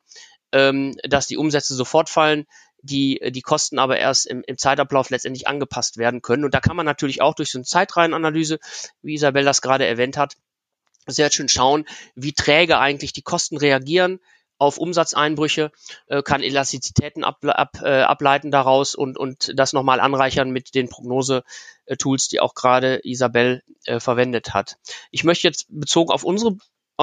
ähm, 0.52 0.98
dass 1.04 1.28
die 1.28 1.38
Umsätze 1.38 1.76
sofort 1.76 2.10
fallen, 2.10 2.46
die, 2.82 3.20
die 3.32 3.42
Kosten 3.42 3.80
aber 3.80 3.98
erst 3.98 4.28
im, 4.28 4.44
im 4.46 4.58
Zeitablauf 4.58 5.10
letztendlich 5.10 5.48
angepasst 5.48 5.98
werden 5.98 6.22
können. 6.22 6.46
Und 6.46 6.54
da 6.54 6.60
kann 6.60 6.76
man 6.76 6.86
natürlich 6.86 7.22
auch 7.22 7.36
durch 7.36 7.52
so 7.52 7.58
eine 7.58 7.66
Zeitreihenanalyse, 7.66 8.60
wie 9.02 9.14
Isabel 9.14 9.44
das 9.44 9.62
gerade 9.62 9.86
erwähnt 9.86 10.18
hat, 10.18 10.36
sehr 11.08 11.32
schön 11.32 11.50
schauen, 11.50 11.86
wie 12.16 12.34
träge 12.34 12.78
eigentlich 12.78 13.14
die 13.14 13.24
Kosten 13.24 13.58
reagieren 13.58 14.20
auf 14.62 14.78
Umsatzeinbrüche, 14.78 15.72
äh, 16.06 16.22
kann 16.22 16.44
Elastizitäten 16.44 17.24
ab, 17.24 17.40
ab, 17.42 17.80
äh, 17.82 18.04
ableiten 18.04 18.52
daraus 18.52 18.94
und, 18.94 19.18
und 19.18 19.52
das 19.56 19.74
nochmal 19.74 20.00
anreichern 20.00 20.52
mit 20.52 20.76
den 20.76 20.88
Prognose-Tools, 20.88 22.28
die 22.28 22.40
auch 22.40 22.54
gerade 22.54 23.00
Isabel 23.04 23.64
äh, 23.86 24.00
verwendet 24.00 24.54
hat. 24.54 24.78
Ich 25.10 25.24
möchte 25.24 25.48
jetzt 25.48 25.66
bezogen 25.70 26.12
auf 26.12 26.24
unsere 26.24 26.58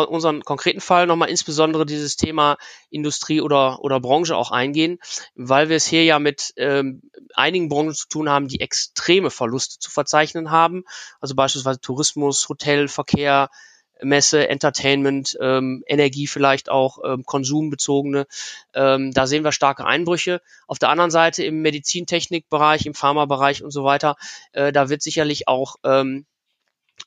unseren 0.04 0.42
konkreten 0.42 0.80
Fall 0.80 1.06
nochmal 1.06 1.28
insbesondere 1.28 1.86
dieses 1.86 2.16
Thema 2.16 2.56
Industrie 2.90 3.40
oder, 3.40 3.80
oder 3.80 4.00
Branche 4.00 4.36
auch 4.36 4.50
eingehen, 4.50 4.98
weil 5.34 5.68
wir 5.68 5.76
es 5.76 5.86
hier 5.86 6.04
ja 6.04 6.18
mit 6.18 6.52
ähm, 6.56 7.02
einigen 7.34 7.68
Branchen 7.68 7.94
zu 7.94 8.08
tun 8.08 8.28
haben, 8.28 8.48
die 8.48 8.60
extreme 8.60 9.30
Verluste 9.30 9.78
zu 9.78 9.90
verzeichnen 9.90 10.50
haben. 10.50 10.84
Also 11.20 11.34
beispielsweise 11.34 11.80
Tourismus, 11.80 12.48
Hotel, 12.48 12.88
Verkehr, 12.88 13.48
Messe, 14.02 14.48
Entertainment, 14.48 15.36
ähm, 15.40 15.82
Energie 15.86 16.26
vielleicht 16.26 16.70
auch, 16.70 16.98
ähm, 17.04 17.24
konsumbezogene. 17.24 18.26
Ähm, 18.74 19.12
da 19.12 19.26
sehen 19.26 19.44
wir 19.44 19.52
starke 19.52 19.84
Einbrüche. 19.84 20.40
Auf 20.66 20.78
der 20.78 20.90
anderen 20.90 21.10
Seite 21.10 21.44
im 21.44 21.62
Medizintechnikbereich, 21.62 22.86
im 22.86 22.94
Pharmabereich 22.94 23.62
und 23.62 23.70
so 23.70 23.84
weiter, 23.84 24.16
äh, 24.52 24.72
da 24.72 24.88
wird 24.88 25.02
sicherlich 25.02 25.48
auch 25.48 25.76
ähm, 25.84 26.26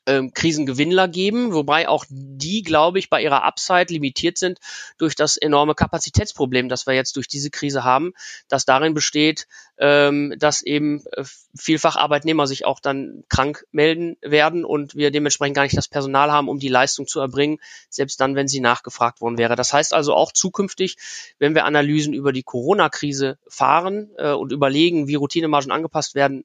ähm, 0.06 0.34
Krisengewinnler 0.34 1.08
geben, 1.08 1.54
wobei 1.54 1.88
auch 1.88 2.06
die, 2.10 2.64
glaube 2.64 3.00
ich, 3.00 3.10
bei 3.10 3.22
ihrer 3.22 3.44
Upside 3.44 3.94
limitiert 3.94 4.38
sind 4.38 4.60
durch 4.98 5.16
das 5.16 5.38
enorme 5.38 5.76
Kapazitätsproblem, 5.76 6.70
das 6.70 6.88
wir 6.88 6.94
jetzt 6.94 7.16
durch 7.16 7.28
diese 7.28 7.52
Krise 7.52 7.84
haben, 7.84 8.14
das 8.48 8.66
darin 8.66 8.94
besteht, 8.94 9.48
ähm, 9.78 10.34
dass 10.38 10.62
eben 10.62 11.04
äh, 11.12 11.24
vielfach 11.56 11.96
Arbeitnehmer 11.96 12.48
sich 12.48 12.66
auch 12.66 12.80
dann 12.80 13.24
krank 13.30 13.66
melden 13.72 14.18
werden 14.22 14.66
und 14.66 14.96
wir 14.96 15.12
dementsprechend 15.12 15.56
gar 15.56 15.64
nicht 15.64 15.78
das 15.78 15.88
Personal 15.88 16.32
haben, 16.32 16.50
um 16.50 16.60
die 16.60 16.68
Leistung 16.68 17.08
zu 17.08 17.20
erbringen, 17.20 17.60
selbst 17.90 18.20
dann, 18.22 18.36
wenn 18.36 18.48
sie 18.48 18.60
nachgefragt 18.60 19.22
worden 19.22 19.38
wäre. 19.38 19.56
Das 19.56 19.74
heißt 19.74 19.94
also 19.94 20.14
auch 20.16 20.32
zukünftig, 20.32 20.98
wenn 21.40 21.56
wir 21.56 21.66
Analysen 21.66 22.14
über 22.14 22.32
die 22.32 22.44
Corona-Krise 22.44 23.38
fahren 23.48 24.10
äh, 24.18 24.32
und 24.32 24.52
überlegen, 24.52 25.08
wie 25.08 25.16
Routinemargen 25.16 25.72
angepasst 25.72 26.16
werden 26.16 26.44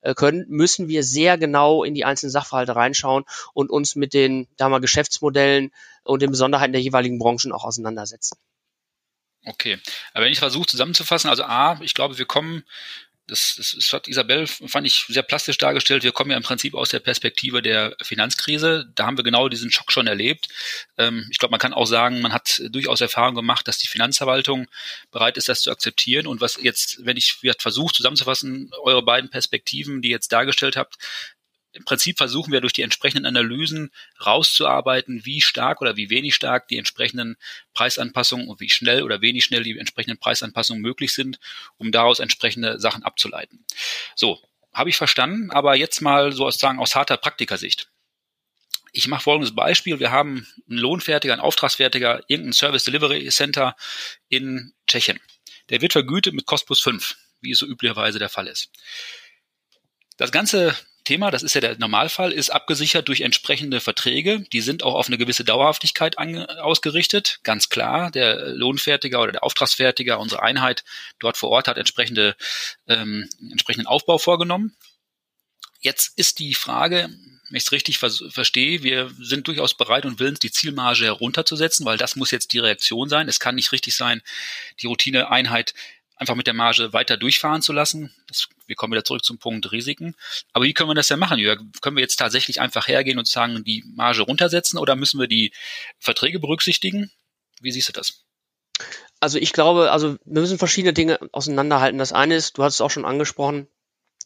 äh, 0.00 0.14
können, 0.14 0.44
müssen 0.48 0.88
wir 0.88 1.02
sehr 1.02 1.38
genau 1.38 1.84
in 1.84 1.94
die 1.94 2.04
einzelnen 2.04 2.30
Sachverhalte 2.30 2.76
reinschauen 2.76 3.24
und 3.54 3.70
uns 3.70 3.96
mit 3.96 4.14
den 4.14 4.48
da 4.56 4.68
mal 4.68 4.80
Geschäftsmodellen 4.80 5.72
und 6.04 6.22
den 6.22 6.30
Besonderheiten 6.30 6.72
der 6.72 6.82
jeweiligen 6.82 7.18
Branchen 7.18 7.52
auch 7.52 7.64
auseinandersetzen. 7.64 8.38
Okay, 9.44 9.78
aber 10.12 10.24
wenn 10.24 10.32
ich 10.32 10.40
versuche 10.40 10.66
zusammenzufassen, 10.66 11.30
also 11.30 11.44
A, 11.44 11.78
ich 11.80 11.94
glaube, 11.94 12.18
wir 12.18 12.26
kommen 12.26 12.64
das, 13.26 13.54
das, 13.56 13.74
das 13.76 13.92
hat 13.92 14.08
Isabel, 14.08 14.46
fand 14.46 14.86
ich, 14.86 15.04
sehr 15.08 15.22
plastisch 15.22 15.58
dargestellt. 15.58 16.02
Wir 16.04 16.12
kommen 16.12 16.30
ja 16.30 16.36
im 16.36 16.42
Prinzip 16.42 16.74
aus 16.74 16.90
der 16.90 17.00
Perspektive 17.00 17.60
der 17.60 17.96
Finanzkrise. 18.02 18.86
Da 18.94 19.06
haben 19.06 19.16
wir 19.16 19.24
genau 19.24 19.48
diesen 19.48 19.70
Schock 19.70 19.90
schon 19.90 20.06
erlebt. 20.06 20.48
Ähm, 20.96 21.26
ich 21.30 21.38
glaube, 21.38 21.50
man 21.50 21.60
kann 21.60 21.74
auch 21.74 21.86
sagen, 21.86 22.20
man 22.20 22.32
hat 22.32 22.62
durchaus 22.70 23.00
Erfahrung 23.00 23.34
gemacht, 23.34 23.66
dass 23.66 23.78
die 23.78 23.88
Finanzverwaltung 23.88 24.66
bereit 25.10 25.36
ist, 25.36 25.48
das 25.48 25.62
zu 25.62 25.70
akzeptieren. 25.70 26.26
Und 26.26 26.40
was 26.40 26.58
jetzt, 26.62 27.04
wenn 27.04 27.16
ich 27.16 27.38
versuche 27.58 27.94
zusammenzufassen, 27.94 28.70
eure 28.82 29.02
beiden 29.02 29.30
Perspektiven, 29.30 30.02
die 30.02 30.08
ihr 30.08 30.14
jetzt 30.14 30.32
dargestellt 30.32 30.76
habt, 30.76 30.96
im 31.76 31.84
Prinzip 31.84 32.16
versuchen 32.16 32.52
wir 32.52 32.60
durch 32.60 32.72
die 32.72 32.82
entsprechenden 32.82 33.26
Analysen 33.26 33.90
rauszuarbeiten, 34.24 35.24
wie 35.24 35.42
stark 35.42 35.82
oder 35.82 35.96
wie 35.96 36.08
wenig 36.08 36.34
stark 36.34 36.68
die 36.68 36.78
entsprechenden 36.78 37.36
Preisanpassungen 37.74 38.48
und 38.48 38.60
wie 38.60 38.70
schnell 38.70 39.02
oder 39.02 39.20
wenig 39.20 39.44
schnell 39.44 39.62
die 39.62 39.78
entsprechenden 39.78 40.18
Preisanpassungen 40.18 40.82
möglich 40.82 41.12
sind, 41.12 41.38
um 41.76 41.92
daraus 41.92 42.18
entsprechende 42.18 42.80
Sachen 42.80 43.02
abzuleiten. 43.02 43.64
So, 44.14 44.42
habe 44.72 44.88
ich 44.88 44.96
verstanden, 44.96 45.50
aber 45.50 45.76
jetzt 45.76 46.00
mal 46.00 46.32
so 46.32 46.46
aus, 46.46 46.62
aus 46.62 46.94
harter 46.94 47.18
Praktikersicht. 47.18 47.88
Ich 48.92 49.06
mache 49.08 49.24
folgendes 49.24 49.54
Beispiel. 49.54 50.00
Wir 50.00 50.10
haben 50.10 50.46
einen 50.70 50.78
Lohnfertiger, 50.78 51.34
einen 51.34 51.42
Auftragsfertiger, 51.42 52.22
irgendein 52.28 52.54
Service 52.54 52.84
Delivery 52.84 53.28
Center 53.28 53.76
in 54.28 54.72
Tschechien. 54.86 55.20
Der 55.68 55.82
wird 55.82 55.92
vergütet 55.92 56.32
mit 56.32 56.46
Cost 56.46 56.64
plus 56.64 56.80
5, 56.80 57.16
wie 57.42 57.50
es 57.50 57.58
so 57.58 57.66
üblicherweise 57.66 58.18
der 58.18 58.30
Fall 58.30 58.46
ist. 58.46 58.70
Das 60.16 60.32
ganze 60.32 60.74
Thema, 61.06 61.30
das 61.30 61.42
ist 61.42 61.54
ja 61.54 61.62
der 61.62 61.78
Normalfall, 61.78 62.32
ist 62.32 62.50
abgesichert 62.50 63.08
durch 63.08 63.22
entsprechende 63.22 63.80
Verträge. 63.80 64.40
Die 64.52 64.60
sind 64.60 64.82
auch 64.82 64.94
auf 64.94 65.06
eine 65.06 65.16
gewisse 65.16 65.44
Dauerhaftigkeit 65.44 66.18
ausgerichtet. 66.18 67.40
Ganz 67.42 67.70
klar, 67.70 68.10
der 68.10 68.48
Lohnfertiger 68.48 69.22
oder 69.22 69.32
der 69.32 69.44
Auftragsfertiger, 69.44 70.18
unsere 70.20 70.42
Einheit 70.42 70.84
dort 71.18 71.38
vor 71.38 71.50
Ort 71.50 71.68
hat 71.68 71.78
entsprechende, 71.78 72.36
ähm, 72.86 73.28
entsprechenden 73.50 73.86
Aufbau 73.86 74.18
vorgenommen. 74.18 74.76
Jetzt 75.80 76.18
ist 76.18 76.38
die 76.38 76.54
Frage, 76.54 77.08
wenn 77.48 77.56
ich 77.56 77.64
es 77.64 77.72
richtig 77.72 77.98
verstehe, 77.98 78.82
wir 78.82 79.10
sind 79.20 79.46
durchaus 79.46 79.74
bereit 79.74 80.04
und 80.04 80.18
willens, 80.18 80.40
die 80.40 80.50
Zielmarge 80.50 81.04
herunterzusetzen, 81.04 81.86
weil 81.86 81.96
das 81.96 82.16
muss 82.16 82.32
jetzt 82.32 82.52
die 82.52 82.58
Reaktion 82.58 83.08
sein. 83.08 83.28
Es 83.28 83.40
kann 83.40 83.54
nicht 83.54 83.72
richtig 83.72 83.94
sein, 83.94 84.20
die 84.80 84.86
Routineeinheit 84.86 85.74
einfach 86.16 86.34
mit 86.34 86.46
der 86.46 86.54
Marge 86.54 86.92
weiter 86.92 87.16
durchfahren 87.16 87.62
zu 87.62 87.72
lassen. 87.72 88.12
Das, 88.26 88.48
wir 88.66 88.76
kommen 88.76 88.92
wieder 88.92 89.04
zurück 89.04 89.24
zum 89.24 89.38
Punkt 89.38 89.70
Risiken. 89.72 90.14
Aber 90.52 90.64
wie 90.64 90.74
können 90.74 90.90
wir 90.90 90.94
das 90.94 91.08
denn 91.08 91.18
machen, 91.18 91.38
Jörg? 91.38 91.60
Können 91.80 91.96
wir 91.96 92.02
jetzt 92.02 92.16
tatsächlich 92.16 92.60
einfach 92.60 92.88
hergehen 92.88 93.18
und 93.18 93.26
sagen, 93.26 93.64
die 93.64 93.84
Marge 93.94 94.22
runtersetzen 94.22 94.78
oder 94.78 94.96
müssen 94.96 95.20
wir 95.20 95.28
die 95.28 95.52
Verträge 95.98 96.40
berücksichtigen? 96.40 97.10
Wie 97.60 97.72
siehst 97.72 97.88
du 97.88 97.92
das? 97.92 98.24
Also 99.20 99.38
ich 99.38 99.52
glaube, 99.52 99.90
also 99.90 100.16
wir 100.24 100.42
müssen 100.42 100.58
verschiedene 100.58 100.92
Dinge 100.92 101.18
auseinanderhalten. 101.32 101.98
Das 101.98 102.12
eine 102.12 102.36
ist, 102.36 102.58
du 102.58 102.62
hast 102.62 102.74
es 102.74 102.80
auch 102.80 102.90
schon 102.90 103.06
angesprochen, 103.06 103.68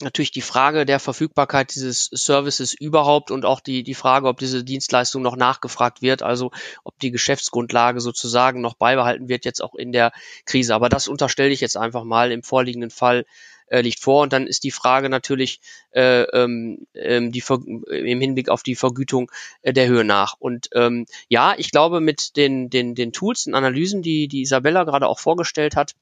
natürlich 0.03 0.31
die 0.31 0.41
Frage 0.41 0.87
der 0.87 1.01
Verfügbarkeit 1.01 1.75
dieses 1.75 2.05
Services 2.05 2.75
überhaupt 2.75 3.31
und 3.31 3.45
auch 3.45 3.61
die, 3.61 3.83
die 3.83 3.95
Frage, 3.95 4.29
ob 4.29 4.39
diese 4.39 4.65
Dienstleistung 4.65 5.23
noch 5.23 5.37
nachgefragt 5.37 6.03
wird, 6.03 6.23
also 6.23 6.51
ob 6.85 6.99
die 7.01 7.11
Geschäftsgrundlage 7.11 8.01
sozusagen 8.01 8.61
noch 8.61 8.75
beibehalten 8.75 9.29
wird, 9.29 9.45
jetzt 9.45 9.63
auch 9.63 9.75
in 9.75 9.93
der 9.93 10.13
Krise. 10.45 10.75
Aber 10.75 10.89
das 10.89 11.09
unterstelle 11.09 11.51
ich 11.51 11.61
jetzt 11.61 11.77
einfach 11.77 12.05
mal 12.05 12.33
im 12.33 12.43
vorliegenden 12.43 12.91
Fall 12.91 13.25
äh, 13.71 13.81
liegt 13.81 14.01
vor. 14.01 14.23
Und 14.23 14.33
dann 14.33 14.47
ist 14.47 14.65
die 14.65 14.71
Frage 14.71 15.09
natürlich 15.09 15.61
äh, 15.93 16.23
ähm, 16.23 16.87
ähm 16.95 17.33
die 17.33 17.43
im 17.89 18.21
Hinblick 18.21 18.49
auf 18.49 18.63
die 18.63 18.77
Vergütung 18.77 19.31
äh, 19.63 19.73
der 19.73 19.89
Höhe 19.89 20.05
nach. 20.05 20.35
Und 20.39 20.69
ähm, 20.75 21.07
ja, 21.29 21.55
ich 21.57 21.71
glaube, 21.71 22.01
mit 22.01 22.37
den, 22.37 22.69
den, 22.69 22.95
den 22.95 23.13
Tools 23.13 23.47
und 23.47 23.55
Analysen, 23.55 24.03
die, 24.03 24.29
die 24.29 24.43
Isabella 24.43 24.85
gerade 24.85 25.07
auch 25.07 25.19
vorgestellt 25.19 25.77
hat, 25.77 25.95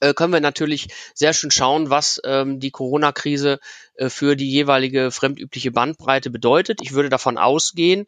äh, 0.00 0.14
können 0.14 0.32
wir 0.32 0.40
natürlich 0.40 0.88
sehr 1.14 1.32
schön 1.32 1.50
schauen, 1.50 1.90
was 1.90 2.20
ähm, 2.24 2.60
die 2.60 2.70
Corona-Krise 2.70 3.60
äh, 3.96 4.08
für 4.08 4.36
die 4.36 4.50
jeweilige 4.50 5.10
fremdübliche 5.10 5.70
Bandbreite 5.70 6.30
bedeutet. 6.30 6.80
Ich 6.82 6.92
würde 6.92 7.08
davon 7.08 7.38
ausgehen, 7.38 8.06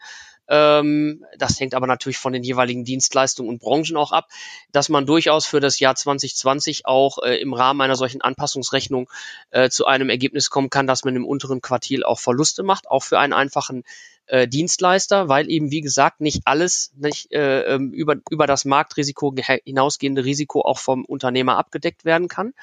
ähm, 0.49 1.25
das 1.37 1.61
hängt 1.61 1.75
aber 1.75 1.87
natürlich 1.87 2.19
von 2.19 2.33
den 2.33 2.43
jeweiligen 2.43 2.85
Dienstleistungen 2.85 3.51
und 3.51 3.61
Branchen 3.61 3.97
auch 3.97 4.13
ab, 4.13 4.29
dass 4.73 4.89
man 4.89 5.05
durchaus 5.05 5.47
für 5.47 5.61
das 5.61 5.79
Jahr 5.79 5.95
2020 5.95 6.87
auch 6.87 7.19
äh, 7.23 7.37
im 7.37 7.53
Rahmen 7.53 7.83
einer 7.83 7.97
solchen 7.97 8.23
Anpassungsrechnung 8.23 9.11
äh, 9.51 9.69
zu 9.69 9.87
einem 9.87 10.09
Ergebnis 10.09 10.49
kommen 10.49 10.71
kann, 10.71 10.87
dass 10.87 11.05
man 11.05 11.17
im 11.17 11.27
unteren 11.27 11.61
Quartil 11.61 12.03
auch 12.03 12.19
Verluste 12.19 12.63
macht, 12.63 12.91
auch 12.91 13.03
für 13.03 13.19
einen 13.19 13.35
einfachen 13.35 13.85
äh, 14.29 14.47
Dienstleister, 14.47 15.29
weil 15.29 15.51
eben 15.51 15.71
wie 15.71 15.81
gesagt 15.81 16.21
nicht 16.21 16.43
alles 16.45 16.93
nicht 16.97 17.33
äh, 17.33 17.63
ähm, 17.75 17.93
über 17.93 18.17
über 18.31 18.47
das 18.47 18.65
Marktrisiko 18.65 19.35
hinausgehende 19.65 20.25
Risiko 20.25 20.63
auch 20.63 20.79
vom 20.79 21.05
Unternehmer 21.05 21.57
abgedeckt 21.57 22.05
werden 22.05 22.29
kann. 22.29 22.55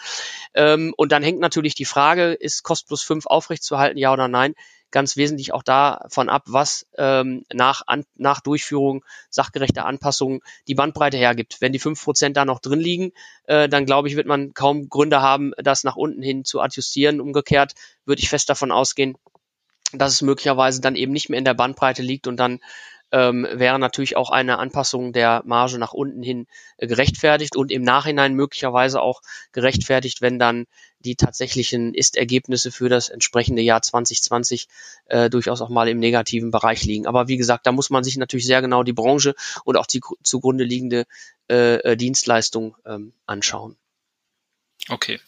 Ähm, 0.53 0.93
und 0.97 1.11
dann 1.11 1.23
hängt 1.23 1.39
natürlich 1.39 1.75
die 1.75 1.85
Frage, 1.85 2.33
ist 2.33 2.63
Cost 2.63 2.87
plus 2.87 3.01
5 3.03 3.25
aufrechtzuerhalten, 3.25 3.97
ja 3.97 4.13
oder 4.13 4.27
nein? 4.27 4.55
Ganz 4.91 5.17
wesentlich 5.17 5.51
auch 5.51 5.63
davon 5.63 6.29
ab, 6.29 6.43
was 6.45 6.87
ähm, 6.97 7.43
nach, 7.51 7.81
an, 7.85 8.05
nach 8.15 8.39
Durchführung 8.39 9.03
sachgerechter 9.29 9.85
Anpassungen 9.85 10.39
die 10.67 10.75
Bandbreite 10.75 11.17
hergibt. 11.17 11.57
Wenn 11.59 11.73
die 11.73 11.79
fünf 11.79 12.01
Prozent 12.01 12.37
da 12.37 12.45
noch 12.45 12.59
drin 12.59 12.79
liegen, 12.79 13.11
äh, 13.45 13.67
dann 13.67 13.85
glaube 13.85 14.07
ich, 14.07 14.15
wird 14.15 14.27
man 14.27 14.53
kaum 14.53 14.87
Gründe 14.87 15.21
haben, 15.21 15.51
das 15.57 15.83
nach 15.83 15.97
unten 15.97 16.21
hin 16.21 16.45
zu 16.45 16.61
adjustieren. 16.61 17.19
Umgekehrt 17.19 17.73
würde 18.05 18.21
ich 18.21 18.29
fest 18.29 18.49
davon 18.49 18.71
ausgehen, 18.71 19.17
dass 19.97 20.13
es 20.13 20.21
möglicherweise 20.21 20.81
dann 20.81 20.95
eben 20.95 21.11
nicht 21.11 21.29
mehr 21.29 21.39
in 21.39 21.45
der 21.45 21.53
Bandbreite 21.53 22.01
liegt 22.01 22.27
und 22.27 22.37
dann 22.37 22.59
ähm, 23.11 23.47
wäre 23.51 23.79
natürlich 23.79 24.17
auch 24.17 24.29
eine 24.29 24.57
Anpassung 24.57 25.13
der 25.13 25.41
Marge 25.45 25.77
nach 25.77 25.93
unten 25.93 26.23
hin 26.23 26.47
äh, 26.77 26.87
gerechtfertigt 26.87 27.55
und 27.55 27.71
im 27.71 27.83
Nachhinein 27.83 28.33
möglicherweise 28.33 29.01
auch 29.01 29.21
gerechtfertigt, 29.51 30.21
wenn 30.21 30.39
dann 30.39 30.65
die 30.99 31.15
tatsächlichen 31.15 31.93
Ist-Ergebnisse 31.93 32.71
für 32.71 32.89
das 32.89 33.09
entsprechende 33.09 33.61
Jahr 33.61 33.81
2020 33.81 34.67
äh, 35.05 35.29
durchaus 35.29 35.61
auch 35.61 35.69
mal 35.69 35.87
im 35.87 35.99
negativen 35.99 36.51
Bereich 36.51 36.83
liegen. 36.83 37.05
Aber 37.05 37.27
wie 37.27 37.37
gesagt, 37.37 37.67
da 37.67 37.71
muss 37.71 37.89
man 37.89 38.03
sich 38.03 38.17
natürlich 38.17 38.47
sehr 38.47 38.61
genau 38.61 38.83
die 38.83 38.93
Branche 38.93 39.35
und 39.63 39.77
auch 39.77 39.85
die 39.85 40.01
zugrunde 40.23 40.63
liegende 40.63 41.05
äh, 41.49 41.75
äh 41.75 41.95
Dienstleistung 41.95 42.75
ähm, 42.85 43.13
anschauen. 43.27 43.77
Okay. 44.87 45.19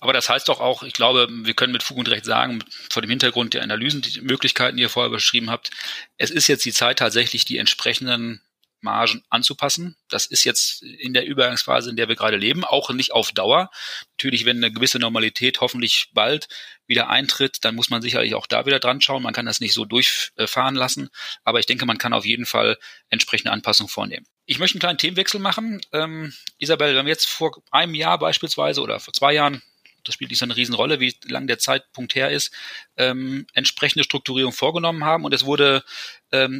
Aber 0.00 0.12
das 0.12 0.28
heißt 0.28 0.48
doch 0.48 0.60
auch, 0.60 0.82
ich 0.82 0.94
glaube, 0.94 1.28
wir 1.30 1.54
können 1.54 1.72
mit 1.72 1.82
Fug 1.82 1.98
und 1.98 2.08
Recht 2.08 2.24
sagen, 2.24 2.64
vor 2.90 3.02
dem 3.02 3.10
Hintergrund 3.10 3.52
der 3.52 3.62
Analysen, 3.62 4.00
die 4.00 4.20
Möglichkeiten, 4.22 4.78
die 4.78 4.82
ihr 4.82 4.88
vorher 4.88 5.10
beschrieben 5.10 5.50
habt, 5.50 5.70
es 6.16 6.30
ist 6.30 6.46
jetzt 6.46 6.64
die 6.64 6.72
Zeit 6.72 6.98
tatsächlich, 6.98 7.44
die 7.44 7.58
entsprechenden 7.58 8.40
Margen 8.82 9.22
anzupassen. 9.30 9.96
Das 10.08 10.26
ist 10.26 10.44
jetzt 10.44 10.82
in 10.82 11.14
der 11.14 11.26
Übergangsphase, 11.26 11.90
in 11.90 11.96
der 11.96 12.08
wir 12.08 12.16
gerade 12.16 12.36
leben, 12.36 12.64
auch 12.64 12.90
nicht 12.90 13.12
auf 13.12 13.32
Dauer. 13.32 13.70
Natürlich, 14.18 14.44
wenn 14.44 14.58
eine 14.58 14.72
gewisse 14.72 14.98
Normalität 14.98 15.60
hoffentlich 15.60 16.10
bald 16.12 16.48
wieder 16.86 17.08
eintritt, 17.08 17.58
dann 17.64 17.74
muss 17.74 17.90
man 17.90 18.02
sicherlich 18.02 18.34
auch 18.34 18.46
da 18.46 18.66
wieder 18.66 18.80
dran 18.80 19.00
schauen. 19.00 19.22
Man 19.22 19.34
kann 19.34 19.46
das 19.46 19.60
nicht 19.60 19.74
so 19.74 19.84
durchfahren 19.84 20.74
lassen, 20.74 21.10
aber 21.44 21.60
ich 21.60 21.66
denke, 21.66 21.86
man 21.86 21.98
kann 21.98 22.12
auf 22.12 22.26
jeden 22.26 22.46
Fall 22.46 22.78
entsprechende 23.08 23.52
Anpassungen 23.52 23.88
vornehmen. 23.88 24.26
Ich 24.46 24.58
möchte 24.58 24.76
einen 24.76 24.80
kleinen 24.80 24.98
Themenwechsel 24.98 25.40
machen. 25.40 25.80
Ähm, 25.92 26.32
Isabel, 26.58 26.96
wenn 26.96 27.06
wir 27.06 27.12
jetzt 27.12 27.28
vor 27.28 27.62
einem 27.70 27.94
Jahr 27.94 28.18
beispielsweise 28.18 28.82
oder 28.82 29.00
vor 29.00 29.14
zwei 29.14 29.32
Jahren 29.32 29.62
das 30.04 30.14
spielt 30.14 30.30
nicht 30.30 30.40
so 30.40 30.44
eine 30.44 30.56
Riesenrolle, 30.56 31.00
wie 31.00 31.14
lang 31.26 31.46
der 31.46 31.58
Zeitpunkt 31.58 32.14
her 32.14 32.30
ist, 32.30 32.52
ähm, 32.96 33.46
entsprechende 33.54 34.04
Strukturierung 34.04 34.52
vorgenommen 34.52 35.04
haben 35.04 35.24
und 35.24 35.32
es 35.32 35.44
wurde 35.44 35.84
ähm, 36.32 36.58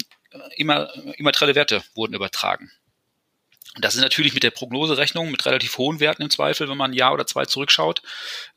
immer, 0.56 0.92
immaterielle 1.16 1.54
Werte 1.54 1.82
wurden 1.94 2.14
übertragen. 2.14 2.70
Das 3.80 3.94
ist 3.94 4.02
natürlich 4.02 4.34
mit 4.34 4.42
der 4.42 4.50
Prognoserechnung 4.50 5.30
mit 5.30 5.46
relativ 5.46 5.78
hohen 5.78 5.98
Werten 5.98 6.22
im 6.22 6.30
Zweifel, 6.30 6.68
wenn 6.68 6.76
man 6.76 6.90
ein 6.90 6.94
Jahr 6.94 7.14
oder 7.14 7.26
zwei 7.26 7.46
zurückschaut. 7.46 8.02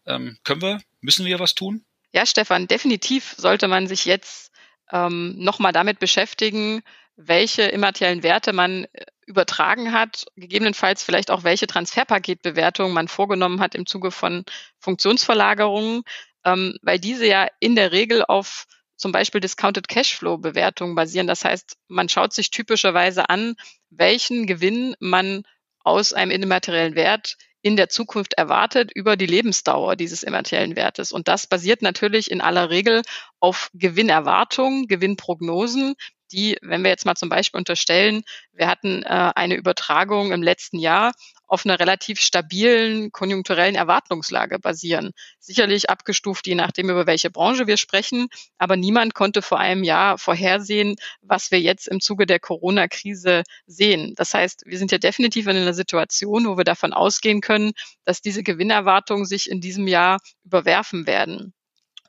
Ähm, 0.06 0.38
können 0.44 0.62
wir, 0.62 0.82
müssen 1.00 1.26
wir 1.26 1.40
was 1.40 1.56
tun? 1.56 1.86
Ja, 2.12 2.26
Stefan, 2.26 2.68
definitiv 2.68 3.34
sollte 3.38 3.68
man 3.68 3.88
sich 3.88 4.06
jetzt 4.06 4.52
ähm, 4.92 5.36
nochmal 5.38 5.72
damit 5.72 6.00
beschäftigen, 6.00 6.82
welche 7.16 7.64
immateriellen 7.64 8.24
Werte 8.24 8.52
man 8.52 8.86
äh, 8.92 9.06
übertragen 9.26 9.94
hat, 9.94 10.26
gegebenenfalls 10.36 11.04
vielleicht 11.04 11.32
auch 11.32 11.44
welche 11.44 11.68
Transferpaketbewertung 11.68 12.92
man 12.92 13.08
vorgenommen 13.08 13.62
hat 13.62 13.74
im 13.74 13.86
Zuge 13.86 14.12
von 14.12 14.44
Funktionsverlagerungen, 14.80 16.04
ähm, 16.44 16.78
weil 16.82 17.00
diese 17.00 17.26
ja 17.26 17.48
in 17.60 17.76
der 17.76 17.92
Regel 17.92 18.24
auf 18.24 18.66
zum 18.96 19.12
Beispiel 19.12 19.42
Discounted 19.42 19.88
Cashflow 19.88 20.38
Bewertungen 20.38 20.96
basieren. 20.96 21.28
Das 21.28 21.46
heißt, 21.46 21.78
man 21.88 22.10
schaut 22.10 22.34
sich 22.34 22.50
typischerweise 22.52 23.30
an, 23.30 23.56
welchen 23.90 24.48
Gewinn 24.48 24.96
man 25.00 25.44
aus 25.84 26.14
einem 26.14 26.32
immateriellen 26.32 26.96
Wert 26.96 27.38
in 27.62 27.76
der 27.76 27.90
Zukunft 27.90 28.34
erwartet 28.34 28.92
über 28.94 29.18
die 29.18 29.26
Lebensdauer 29.26 29.96
dieses 29.96 30.22
immateriellen 30.22 30.76
Wertes. 30.76 31.12
Und 31.12 31.28
das 31.28 31.48
basiert 31.48 31.82
natürlich 31.82 32.30
in 32.30 32.40
aller 32.40 32.70
Regel 32.70 33.02
auf 33.40 33.72
Gewinnerwartungen, 33.74 34.88
Gewinnprognosen, 34.88 35.96
die, 36.32 36.58
wenn 36.62 36.84
wir 36.84 36.90
jetzt 36.90 37.06
mal 37.06 37.16
zum 37.16 37.30
Beispiel 37.30 37.58
unterstellen, 37.58 38.24
wir 38.54 38.68
hatten 38.68 39.04
äh, 39.04 39.32
eine 39.36 39.56
Übertragung 39.56 40.32
im 40.32 40.42
letzten 40.42 40.80
Jahr 40.80 41.14
auf 41.48 41.66
einer 41.66 41.80
relativ 41.80 42.20
stabilen 42.20 43.12
konjunkturellen 43.12 43.76
Erwartungslage 43.76 44.60
basieren. 44.60 45.12
Sicherlich 45.40 45.90
abgestuft, 45.90 46.48
je 46.48 46.56
nachdem, 46.56 46.90
über 46.90 47.06
welche 47.06 47.30
Branche 47.30 47.68
wir 47.68 47.78
sprechen. 47.78 48.28
Aber 48.58 48.76
niemand 48.78 49.14
konnte 49.14 49.42
vor 49.42 49.60
einem 49.60 49.84
Jahr 49.84 50.18
vorhersehen, 50.18 50.96
was 51.22 51.52
wir 51.52 51.62
jetzt 51.62 51.88
im 51.88 52.02
Zuge 52.02 52.26
der 52.26 52.40
Corona-Krise 52.40 53.44
sehen. 53.68 54.14
Das 54.16 54.34
heißt, 54.34 54.64
wir 54.66 54.78
sind 54.78 54.92
ja 54.92 54.98
definitiv 54.98 55.48
in 55.48 55.58
einer 55.58 55.74
Situation, 55.74 56.48
wo 56.48 56.58
wir 56.58 56.64
davon 56.64 56.94
ausgehen 56.94 57.42
können, 57.42 57.74
dass 58.04 58.22
diese 58.22 58.44
Gewinnerwartungen 58.44 59.26
sich 59.26 59.50
in 59.50 59.62
diesem 59.62 59.88
Jahr 59.88 60.20
überwerfen 60.44 61.06
werden. 61.06 61.54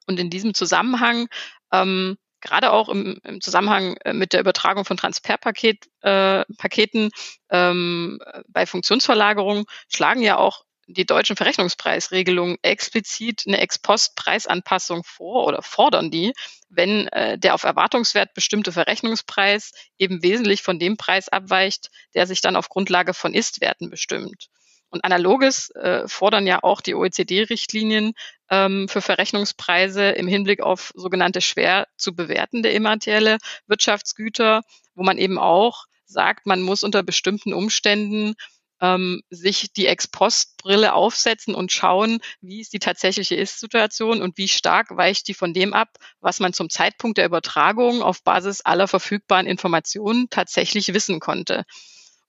Und 0.07 0.20
in 0.20 0.31
diesem 0.31 0.55
Zusammenhang 0.55 1.29
ähm, 1.72 2.16
gerade 2.46 2.72
auch 2.72 2.88
im, 2.88 3.20
im 3.24 3.40
Zusammenhang 3.40 3.96
äh, 4.04 4.12
mit 4.12 4.32
der 4.32 4.40
Übertragung 4.40 4.85
von 4.85 4.96
Transferpaketen 4.96 5.90
äh, 6.02 6.44
Paketen, 6.56 7.11
ähm, 7.50 8.18
bei 8.48 8.66
Funktionsverlagerungen 8.66 9.64
schlagen 9.88 10.22
ja 10.22 10.38
auch 10.38 10.64
die 10.87 11.04
deutschen 11.04 11.37
Verrechnungspreisregelungen 11.37 12.59
explizit 12.62 13.42
eine 13.46 13.59
Ex-Post-Preisanpassung 13.59 15.02
vor 15.04 15.44
oder 15.44 15.62
fordern 15.62 16.11
die, 16.11 16.32
wenn 16.68 17.09
äh, 17.09 17.38
der 17.38 17.54
auf 17.54 17.64
Erwartungswert 17.64 18.35
bestimmte 18.35 18.72
Verrechnungspreis 18.72 19.72
eben 19.98 20.22
wesentlich 20.22 20.62
von 20.62 20.78
dem 20.78 20.96
Preis 20.96 21.28
abweicht, 21.28 21.90
der 22.14 22.26
sich 22.26 22.40
dann 22.40 22.56
auf 22.56 22.68
Grundlage 22.68 23.14
von 23.14 23.35
Ist-Werten 23.35 23.90
bestimmt. 23.90 24.48
Und 24.96 25.04
analoges 25.04 25.68
äh, 25.74 26.09
fordern 26.09 26.46
ja 26.46 26.62
auch 26.62 26.80
die 26.80 26.94
OECD-Richtlinien 26.94 28.14
ähm, 28.50 28.88
für 28.88 29.02
Verrechnungspreise 29.02 30.09
im 30.11 30.26
Hinblick 30.26 30.62
auf 30.62 30.90
sogenannte 30.94 31.42
schwer 31.42 31.87
zu 31.98 32.14
bewertende 32.14 32.70
immaterielle 32.70 33.37
Wirtschaftsgüter, 33.66 34.62
wo 34.94 35.02
man 35.02 35.18
eben 35.18 35.38
auch 35.38 35.85
sagt, 36.06 36.46
man 36.46 36.62
muss 36.62 36.82
unter 36.82 37.02
bestimmten 37.02 37.52
Umständen 37.52 38.37
ähm, 38.80 39.20
sich 39.28 39.70
die 39.74 39.87
Ex-Post-Brille 39.87 40.94
aufsetzen 40.94 41.54
und 41.54 41.72
schauen, 41.72 42.20
wie 42.40 42.62
ist 42.62 42.72
die 42.72 42.78
tatsächliche 42.78 43.35
Ist-Situation 43.35 44.22
und 44.22 44.38
wie 44.38 44.48
stark 44.48 44.96
weicht 44.96 45.28
die 45.28 45.35
von 45.35 45.52
dem 45.52 45.74
ab, 45.74 45.88
was 46.20 46.40
man 46.40 46.54
zum 46.54 46.70
Zeitpunkt 46.70 47.18
der 47.18 47.26
Übertragung 47.26 48.00
auf 48.00 48.22
Basis 48.22 48.62
aller 48.62 48.88
verfügbaren 48.88 49.46
Informationen 49.46 50.28
tatsächlich 50.30 50.94
wissen 50.94 51.20
konnte. 51.20 51.64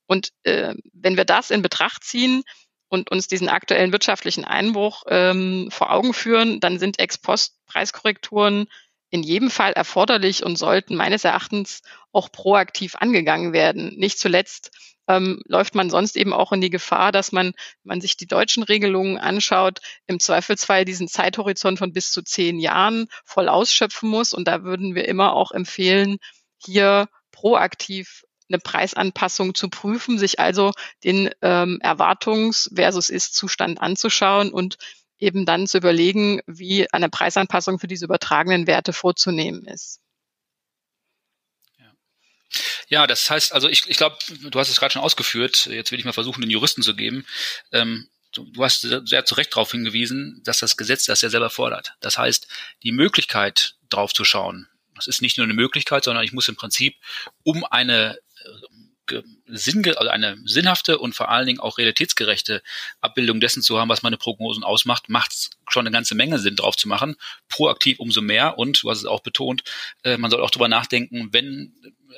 Und 0.08 0.30
äh, 0.42 0.74
wenn 0.92 1.16
wir 1.16 1.24
das 1.24 1.50
in 1.50 1.62
Betracht 1.62 2.02
ziehen 2.02 2.42
und 2.88 3.10
uns 3.10 3.28
diesen 3.28 3.48
aktuellen 3.48 3.92
wirtschaftlichen 3.92 4.44
Einbruch 4.44 5.04
ähm, 5.06 5.68
vor 5.70 5.92
Augen 5.92 6.14
führen, 6.14 6.58
dann 6.58 6.78
sind 6.78 6.98
Ex-Post-Preiskorrekturen 6.98 8.66
in 9.10 9.22
jedem 9.22 9.50
Fall 9.50 9.72
erforderlich 9.72 10.44
und 10.44 10.56
sollten 10.56 10.96
meines 10.96 11.24
Erachtens 11.24 11.82
auch 12.12 12.32
proaktiv 12.32 12.96
angegangen 12.96 13.52
werden. 13.52 13.94
Nicht 13.96 14.18
zuletzt 14.18 14.70
ähm, 15.08 15.42
läuft 15.46 15.74
man 15.74 15.90
sonst 15.90 16.16
eben 16.16 16.32
auch 16.32 16.52
in 16.52 16.60
die 16.60 16.70
Gefahr, 16.70 17.12
dass 17.12 17.32
man, 17.32 17.46
wenn 17.46 17.88
man 17.88 18.00
sich 18.00 18.16
die 18.16 18.26
deutschen 18.26 18.62
Regelungen 18.62 19.18
anschaut, 19.18 19.80
im 20.06 20.20
Zweifelsfall 20.20 20.84
diesen 20.84 21.08
Zeithorizont 21.08 21.78
von 21.78 21.92
bis 21.92 22.12
zu 22.12 22.22
zehn 22.22 22.58
Jahren 22.58 23.08
voll 23.24 23.48
ausschöpfen 23.48 24.08
muss. 24.08 24.32
Und 24.32 24.48
da 24.48 24.64
würden 24.64 24.94
wir 24.94 25.06
immer 25.06 25.34
auch 25.34 25.52
empfehlen, 25.52 26.18
hier 26.58 27.08
proaktiv 27.32 28.24
eine 28.48 28.58
Preisanpassung 28.58 29.54
zu 29.54 29.68
prüfen, 29.68 30.18
sich 30.18 30.40
also 30.40 30.72
den 31.04 31.30
ähm, 31.42 31.80
Erwartungs- 31.82 32.74
versus 32.74 33.10
Ist-Zustand 33.10 33.80
anzuschauen 33.80 34.52
und 34.52 34.76
eben 35.18 35.46
dann 35.46 35.66
zu 35.66 35.78
überlegen, 35.78 36.40
wie 36.46 36.90
eine 36.92 37.08
Preisanpassung 37.08 37.78
für 37.78 37.88
diese 37.88 38.04
übertragenen 38.04 38.66
Werte 38.66 38.92
vorzunehmen 38.92 39.64
ist. 39.66 40.00
Ja, 42.88 43.06
das 43.06 43.28
heißt, 43.28 43.52
also 43.52 43.68
ich, 43.68 43.88
ich 43.88 43.98
glaube, 43.98 44.16
du 44.40 44.58
hast 44.58 44.70
es 44.70 44.78
gerade 44.78 44.92
schon 44.92 45.02
ausgeführt, 45.02 45.66
jetzt 45.66 45.92
will 45.92 45.98
ich 45.98 46.04
mal 46.06 46.12
versuchen, 46.12 46.40
den 46.40 46.50
Juristen 46.50 46.82
zu 46.82 46.96
geben. 46.96 47.26
Ähm, 47.72 48.08
du, 48.32 48.44
du 48.44 48.64
hast 48.64 48.80
sehr 48.80 49.24
zu 49.26 49.34
Recht 49.34 49.52
darauf 49.52 49.72
hingewiesen, 49.72 50.40
dass 50.44 50.58
das 50.58 50.78
Gesetz 50.78 51.04
das 51.04 51.20
ja 51.20 51.28
selber 51.28 51.50
fordert. 51.50 51.94
Das 52.00 52.16
heißt, 52.16 52.48
die 52.82 52.92
Möglichkeit 52.92 53.76
drauf 53.90 54.14
zu 54.14 54.24
schauen, 54.24 54.68
das 54.94 55.06
ist 55.06 55.22
nicht 55.22 55.36
nur 55.36 55.44
eine 55.44 55.54
Möglichkeit, 55.54 56.04
sondern 56.04 56.24
ich 56.24 56.32
muss 56.32 56.48
im 56.48 56.56
Prinzip, 56.56 56.96
um 57.44 57.64
eine 57.64 58.18
Sinn, 59.46 59.86
also 59.96 60.10
eine 60.10 60.36
sinnhafte 60.44 60.98
und 60.98 61.14
vor 61.14 61.30
allen 61.30 61.46
Dingen 61.46 61.60
auch 61.60 61.78
realitätsgerechte 61.78 62.62
Abbildung 63.00 63.40
dessen 63.40 63.62
zu 63.62 63.78
haben, 63.78 63.88
was 63.88 64.02
meine 64.02 64.18
Prognosen 64.18 64.64
ausmacht, 64.64 65.08
macht 65.08 65.50
schon 65.68 65.86
eine 65.86 65.94
ganze 65.94 66.14
Menge 66.14 66.38
Sinn 66.38 66.56
drauf 66.56 66.76
zu 66.76 66.88
machen. 66.88 67.16
Proaktiv 67.48 68.00
umso 68.00 68.20
mehr 68.20 68.58
und 68.58 68.82
du 68.82 68.90
hast 68.90 68.98
es 68.98 69.06
auch 69.06 69.20
betont, 69.20 69.62
äh, 70.04 70.18
man 70.18 70.30
soll 70.30 70.42
auch 70.42 70.50
darüber 70.50 70.68
nachdenken, 70.68 71.28
wenn 71.32 71.72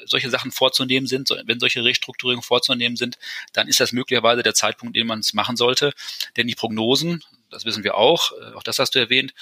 solche 0.06 0.30
Sachen 0.30 0.50
vorzunehmen 0.50 1.06
sind, 1.06 1.30
wenn 1.44 1.60
solche 1.60 1.84
Restrukturierungen 1.84 2.44
vorzunehmen 2.44 2.96
sind, 2.96 3.18
dann 3.52 3.68
ist 3.68 3.80
das 3.80 3.92
möglicherweise 3.92 4.42
der 4.42 4.54
Zeitpunkt, 4.54 4.96
den 4.96 5.06
man 5.06 5.20
es 5.20 5.34
machen 5.34 5.56
sollte. 5.56 5.92
Denn 6.36 6.46
die 6.46 6.54
Prognosen, 6.54 7.24
das 7.50 7.64
wissen 7.64 7.84
wir 7.84 7.96
auch, 7.96 8.32
äh, 8.32 8.54
auch 8.54 8.62
das 8.62 8.78
hast 8.78 8.94
du 8.94 8.98
erwähnt, 8.98 9.34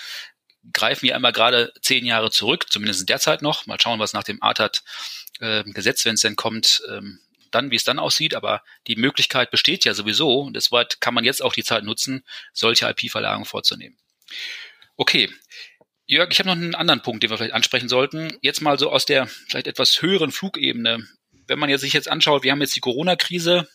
greifen 0.73 1.07
ja 1.07 1.17
immer 1.17 1.33
gerade 1.33 1.73
zehn 1.83 2.05
Jahre 2.05 2.31
zurück, 2.31 2.67
zumindest 2.71 3.09
derzeit 3.09 3.43
noch. 3.43 3.67
Mal 3.67 3.81
schauen, 3.81 3.99
was 3.99 4.13
nach 4.13 4.25
dem 4.25 4.43
ATAT-Gesetz, 4.43 6.05
wenn 6.05 6.15
es 6.15 6.21
denn 6.21 6.37
kommt, 6.37 6.83
ähm, 6.89 7.21
dann, 7.51 7.71
wie 7.71 7.77
es 7.77 7.85
dann 7.85 7.99
aussieht. 7.99 8.35
Aber 8.35 8.63
die 8.87 8.97
Möglichkeit 8.97 9.51
besteht 9.51 9.85
ja 9.85 9.95
sowieso. 9.95 10.41
Und 10.41 10.55
deshalb 10.55 11.01
kann 11.01 11.15
man 11.15 11.25
jetzt 11.25 11.43
auch 11.43 11.53
die 11.53 11.65
Zeit 11.65 11.85
nutzen, 11.85 12.25
solche 12.53 12.89
IP-Verlagerungen 12.89 13.47
vorzunehmen. 13.47 13.99
Okay. 14.97 15.31
Jörg, 16.07 16.31
ich 16.31 16.39
habe 16.39 16.49
noch 16.49 16.57
einen 16.57 16.75
anderen 16.75 17.03
Punkt, 17.03 17.23
den 17.23 17.31
wir 17.31 17.37
vielleicht 17.37 17.55
ansprechen 17.55 17.89
sollten. 17.89 18.39
Jetzt 18.41 18.63
mal 18.63 18.79
so 18.79 18.91
aus 18.91 19.05
der 19.05 19.27
vielleicht 19.27 19.67
etwas 19.67 20.01
höheren 20.01 20.33
Flugebene. 20.33 21.07
Wenn 21.47 21.59
man 21.59 21.69
jetzt 21.69 21.83
sich 21.83 21.93
jetzt 21.93 22.09
anschaut, 22.09 22.45
wir 22.45 22.53
haben 22.53 22.63
jetzt 22.63 22.77
die 22.77 22.81
Corona-Krise, 22.81 23.69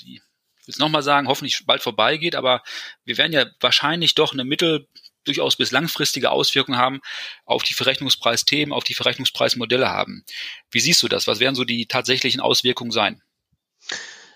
die 0.00 0.22
ich 0.64 0.68
will 0.68 0.72
es 0.72 0.78
nochmal 0.78 1.02
sagen, 1.02 1.28
hoffentlich 1.28 1.66
bald 1.66 1.82
vorbeigeht, 1.82 2.34
aber 2.34 2.62
wir 3.04 3.18
werden 3.18 3.34
ja 3.34 3.44
wahrscheinlich 3.60 4.14
doch 4.14 4.32
eine 4.32 4.44
mittel 4.44 4.88
durchaus 5.24 5.56
bis 5.56 5.70
langfristige 5.70 6.30
Auswirkungen 6.30 6.78
haben 6.78 7.00
auf 7.44 7.62
die 7.62 7.74
Verrechnungspreisthemen, 7.74 8.72
auf 8.72 8.84
die 8.84 8.94
Verrechnungspreismodelle 8.94 9.88
haben. 9.88 10.24
Wie 10.70 10.80
siehst 10.80 11.02
du 11.02 11.08
das? 11.08 11.26
Was 11.26 11.40
werden 11.40 11.54
so 11.54 11.64
die 11.64 11.86
tatsächlichen 11.86 12.40
Auswirkungen 12.40 12.90
sein? 12.90 13.22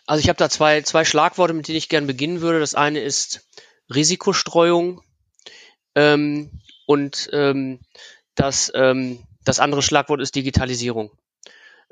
Also 0.07 0.22
ich 0.22 0.29
habe 0.29 0.38
da 0.38 0.48
zwei, 0.48 0.83
zwei 0.83 1.05
Schlagworte, 1.05 1.53
mit 1.53 1.68
denen 1.68 1.79
ich 1.79 1.88
gerne 1.88 2.07
beginnen 2.07 2.40
würde. 2.40 2.61
Das 2.61 2.74
eine 2.74 3.01
ist 3.01 3.46
Risikostreuung 3.94 5.03
ähm, 5.94 6.51
und 6.87 7.29
ähm, 7.33 7.81
das, 8.35 8.72
ähm, 8.74 9.24
das 9.44 9.61
andere 9.61 9.83
Schlagwort 9.83 10.20
ist 10.20 10.35
Digitalisierung. 10.35 11.11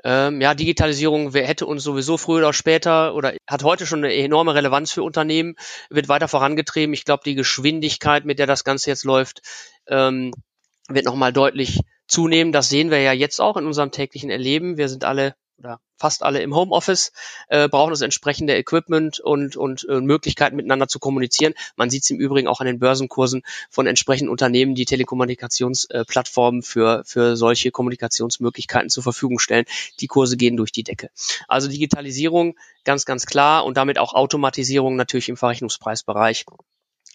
Ähm, 0.03 0.41
ja, 0.41 0.53
Digitalisierung 0.53 1.33
hätte 1.33 1.65
uns 1.65 1.83
sowieso 1.83 2.17
früher 2.17 2.37
oder 2.37 2.53
später 2.53 3.15
oder 3.15 3.33
hat 3.47 3.63
heute 3.63 3.85
schon 3.85 4.03
eine 4.03 4.13
enorme 4.13 4.53
Relevanz 4.53 4.91
für 4.91 5.03
Unternehmen, 5.03 5.55
wird 5.89 6.07
weiter 6.07 6.27
vorangetrieben. 6.27 6.93
Ich 6.93 7.05
glaube, 7.05 7.23
die 7.25 7.35
Geschwindigkeit, 7.35 8.23
mit 8.25 8.39
der 8.39 8.45
das 8.45 8.63
Ganze 8.63 8.89
jetzt 8.89 9.05
läuft, 9.05 9.41
ähm, 9.87 10.33
wird 10.87 11.05
nochmal 11.05 11.33
deutlich 11.33 11.81
zunehmen. 12.07 12.51
Das 12.51 12.69
sehen 12.69 12.91
wir 12.91 13.01
ja 13.01 13.11
jetzt 13.11 13.41
auch 13.41 13.57
in 13.57 13.65
unserem 13.65 13.91
täglichen 13.91 14.29
Erleben. 14.29 14.77
Wir 14.77 14.87
sind 14.87 15.03
alle 15.03 15.35
oder 15.59 15.79
fast 15.97 16.23
alle 16.23 16.41
im 16.41 16.55
Homeoffice, 16.55 17.11
äh, 17.47 17.67
brauchen 17.67 17.89
das 17.89 18.01
entsprechende 18.01 18.55
Equipment 18.55 19.19
und, 19.19 19.57
und 19.57 19.87
äh, 19.89 19.99
Möglichkeiten 19.99 20.55
miteinander 20.55 20.87
zu 20.87 20.99
kommunizieren. 20.99 21.53
Man 21.75 21.89
sieht 21.89 22.03
es 22.03 22.09
im 22.11 22.19
Übrigen 22.19 22.47
auch 22.47 22.59
an 22.59 22.67
den 22.67 22.79
Börsenkursen 22.79 23.41
von 23.69 23.87
entsprechenden 23.87 24.29
Unternehmen, 24.29 24.75
die 24.75 24.85
Telekommunikationsplattformen 24.85 26.61
äh, 26.61 26.63
für, 26.63 27.03
für 27.05 27.35
solche 27.35 27.71
Kommunikationsmöglichkeiten 27.71 28.89
zur 28.89 29.03
Verfügung 29.03 29.39
stellen. 29.39 29.65
Die 29.99 30.07
Kurse 30.07 30.37
gehen 30.37 30.57
durch 30.57 30.71
die 30.71 30.83
Decke. 30.83 31.09
Also 31.47 31.67
Digitalisierung 31.67 32.57
ganz, 32.83 33.05
ganz 33.05 33.25
klar 33.25 33.65
und 33.65 33.77
damit 33.77 33.97
auch 33.97 34.13
Automatisierung 34.13 34.95
natürlich 34.95 35.29
im 35.29 35.37
Verrechnungspreisbereich 35.37 36.45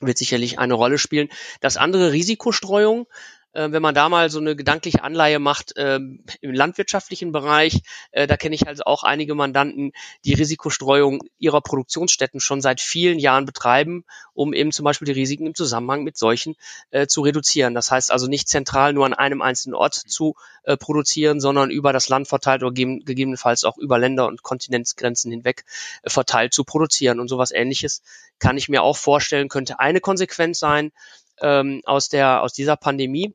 wird 0.00 0.18
sicherlich 0.18 0.58
eine 0.58 0.74
Rolle 0.74 0.98
spielen. 0.98 1.28
Das 1.60 1.76
andere 1.76 2.12
Risikostreuung, 2.12 3.06
wenn 3.54 3.82
man 3.82 3.94
da 3.94 4.08
mal 4.08 4.30
so 4.30 4.38
eine 4.38 4.56
gedankliche 4.56 5.02
Anleihe 5.02 5.38
macht 5.38 5.74
ähm, 5.76 6.24
im 6.40 6.52
landwirtschaftlichen 6.52 7.32
Bereich, 7.32 7.82
äh, 8.10 8.26
da 8.26 8.36
kenne 8.36 8.54
ich 8.54 8.66
also 8.66 8.84
auch 8.84 9.02
einige 9.02 9.34
Mandanten, 9.34 9.92
die 10.24 10.34
Risikostreuung 10.34 11.22
ihrer 11.38 11.60
Produktionsstätten 11.60 12.40
schon 12.40 12.60
seit 12.60 12.80
vielen 12.80 13.18
Jahren 13.18 13.44
betreiben, 13.44 14.04
um 14.34 14.52
eben 14.52 14.72
zum 14.72 14.84
Beispiel 14.84 15.06
die 15.06 15.12
Risiken 15.12 15.46
im 15.46 15.54
Zusammenhang 15.54 16.02
mit 16.02 16.16
solchen 16.16 16.56
äh, 16.90 17.06
zu 17.06 17.22
reduzieren. 17.22 17.74
Das 17.74 17.90
heißt 17.90 18.10
also 18.10 18.26
nicht 18.26 18.48
zentral 18.48 18.92
nur 18.92 19.06
an 19.06 19.14
einem 19.14 19.42
einzelnen 19.42 19.74
Ort 19.74 19.94
zu 19.94 20.34
äh, 20.64 20.76
produzieren, 20.76 21.40
sondern 21.40 21.70
über 21.70 21.92
das 21.92 22.08
Land 22.08 22.28
verteilt 22.28 22.62
oder 22.62 22.72
gegebenenfalls 22.72 23.64
auch 23.64 23.78
über 23.78 23.98
Länder 23.98 24.26
und 24.26 24.42
Kontinentsgrenzen 24.42 25.30
hinweg 25.30 25.64
äh, 26.02 26.10
verteilt 26.10 26.54
zu 26.54 26.64
produzieren. 26.64 27.20
Und 27.20 27.28
sowas 27.28 27.50
ähnliches 27.50 28.02
kann 28.38 28.56
ich 28.56 28.68
mir 28.68 28.82
auch 28.82 28.96
vorstellen, 28.96 29.48
könnte 29.48 29.78
eine 29.78 30.00
Konsequenz 30.00 30.58
sein, 30.58 30.92
ähm, 31.42 31.82
aus 31.84 32.08
der 32.08 32.42
aus 32.42 32.52
dieser 32.52 32.76
Pandemie 32.76 33.34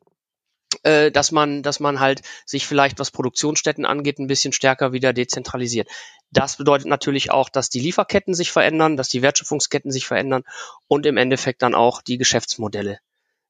äh, 0.82 1.10
dass 1.10 1.32
man, 1.32 1.62
dass 1.62 1.80
man 1.80 2.00
halt 2.00 2.22
sich 2.44 2.66
vielleicht, 2.66 2.98
was 2.98 3.10
Produktionsstätten 3.10 3.86
angeht, 3.86 4.18
ein 4.18 4.26
bisschen 4.26 4.52
stärker 4.52 4.92
wieder 4.92 5.12
dezentralisiert. 5.12 5.88
Das 6.30 6.56
bedeutet 6.56 6.88
natürlich 6.88 7.30
auch, 7.30 7.48
dass 7.48 7.70
die 7.70 7.80
Lieferketten 7.80 8.34
sich 8.34 8.52
verändern, 8.52 8.96
dass 8.96 9.08
die 9.08 9.22
Wertschöpfungsketten 9.22 9.90
sich 9.90 10.06
verändern 10.06 10.44
und 10.86 11.06
im 11.06 11.16
Endeffekt 11.16 11.62
dann 11.62 11.74
auch 11.74 12.02
die 12.02 12.18
Geschäftsmodelle 12.18 12.98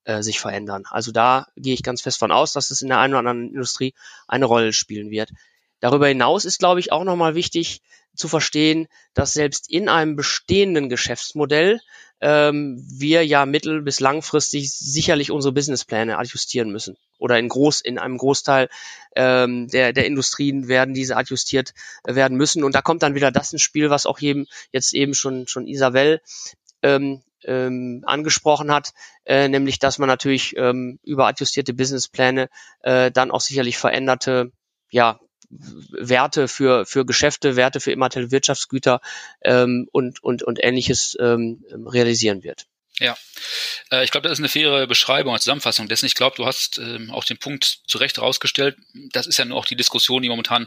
äh, 0.04 0.22
sich 0.22 0.38
verändern. 0.38 0.84
Also 0.90 1.10
da 1.10 1.46
gehe 1.56 1.74
ich 1.74 1.82
ganz 1.82 2.02
fest 2.02 2.18
von 2.18 2.30
aus, 2.30 2.52
dass 2.52 2.70
es 2.70 2.82
in 2.82 2.88
der 2.88 2.98
einen 2.98 3.14
oder 3.14 3.18
anderen 3.18 3.48
Industrie 3.48 3.94
eine 4.28 4.44
Rolle 4.44 4.72
spielen 4.72 5.10
wird. 5.10 5.30
Darüber 5.80 6.08
hinaus 6.08 6.44
ist, 6.44 6.58
glaube 6.58 6.80
ich, 6.80 6.92
auch 6.92 7.04
nochmal 7.04 7.34
wichtig 7.34 7.82
zu 8.18 8.28
verstehen, 8.28 8.88
dass 9.14 9.32
selbst 9.32 9.70
in 9.70 9.88
einem 9.88 10.16
bestehenden 10.16 10.88
Geschäftsmodell 10.88 11.80
ähm, 12.20 12.84
wir 12.88 13.24
ja 13.24 13.46
mittel- 13.46 13.82
bis 13.82 14.00
langfristig 14.00 14.72
sicherlich 14.72 15.30
unsere 15.30 15.52
Businesspläne 15.52 16.18
adjustieren 16.18 16.70
müssen. 16.70 16.96
Oder 17.18 17.38
in 17.38 17.48
groß, 17.48 17.80
in 17.80 17.98
einem 17.98 18.18
Großteil 18.18 18.68
ähm, 19.14 19.68
der, 19.68 19.92
der 19.92 20.06
Industrien 20.06 20.68
werden 20.68 20.94
diese 20.94 21.16
adjustiert 21.16 21.74
werden 22.04 22.36
müssen. 22.36 22.64
Und 22.64 22.74
da 22.74 22.82
kommt 22.82 23.02
dann 23.02 23.14
wieder 23.14 23.30
das 23.30 23.52
ins 23.52 23.62
Spiel, 23.62 23.90
was 23.90 24.06
auch 24.06 24.20
eben 24.20 24.46
jetzt 24.72 24.94
eben 24.94 25.14
schon, 25.14 25.46
schon 25.46 25.66
Isabel 25.66 26.20
ähm, 26.82 27.22
ähm, 27.44 28.02
angesprochen 28.04 28.72
hat, 28.72 28.92
äh, 29.24 29.48
nämlich 29.48 29.78
dass 29.78 29.98
man 29.98 30.08
natürlich 30.08 30.56
ähm, 30.56 30.98
über 31.04 31.26
adjustierte 31.26 31.72
Businesspläne 31.72 32.48
äh, 32.82 33.12
dann 33.12 33.30
auch 33.30 33.40
sicherlich 33.40 33.78
veränderte 33.78 34.50
ja, 34.90 35.20
Werte 35.50 36.48
für, 36.48 36.84
für 36.86 37.06
Geschäfte, 37.06 37.56
Werte 37.56 37.80
für 37.80 37.92
immaterielle 37.92 38.30
Wirtschaftsgüter 38.30 39.00
ähm, 39.42 39.88
und, 39.92 40.22
und, 40.22 40.42
und 40.42 40.62
ähnliches 40.62 41.16
ähm, 41.20 41.64
realisieren 41.70 42.42
wird. 42.42 42.66
Ja, 43.00 43.16
äh, 43.90 44.04
ich 44.04 44.10
glaube, 44.10 44.28
das 44.28 44.38
ist 44.38 44.40
eine 44.40 44.48
faire 44.48 44.86
Beschreibung 44.86 45.32
als 45.32 45.44
Zusammenfassung 45.44 45.88
dessen. 45.88 46.06
Ich 46.06 46.14
glaube, 46.14 46.36
du 46.36 46.46
hast 46.46 46.78
ähm, 46.78 47.10
auch 47.10 47.24
den 47.24 47.38
Punkt 47.38 47.64
zu 47.86 47.98
Recht 47.98 48.16
herausgestellt. 48.16 48.76
Das 49.12 49.26
ist 49.26 49.38
ja 49.38 49.44
nur 49.44 49.56
auch 49.56 49.66
die 49.66 49.76
Diskussion, 49.76 50.22
die 50.22 50.28
momentan 50.28 50.66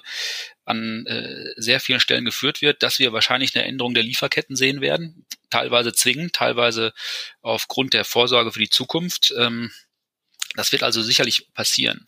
an 0.64 1.06
äh, 1.08 1.52
sehr 1.58 1.82
vielen 1.82 2.00
Stellen 2.00 2.24
geführt 2.24 2.62
wird, 2.62 2.84
dass 2.84 3.00
wir 3.00 3.12
wahrscheinlich 3.12 3.56
eine 3.56 3.66
Änderung 3.66 3.94
der 3.94 4.04
Lieferketten 4.04 4.56
sehen 4.56 4.80
werden. 4.80 5.26
Teilweise 5.50 5.92
zwingend, 5.92 6.34
teilweise 6.34 6.94
aufgrund 7.42 7.94
der 7.94 8.06
Vorsorge 8.06 8.54
für 8.54 8.60
die 8.60 8.70
Zukunft. 8.70 9.34
Ähm, 9.38 9.72
das 10.56 10.72
wird 10.72 10.84
also 10.84 11.02
sicherlich 11.02 11.54
passieren 11.54 12.08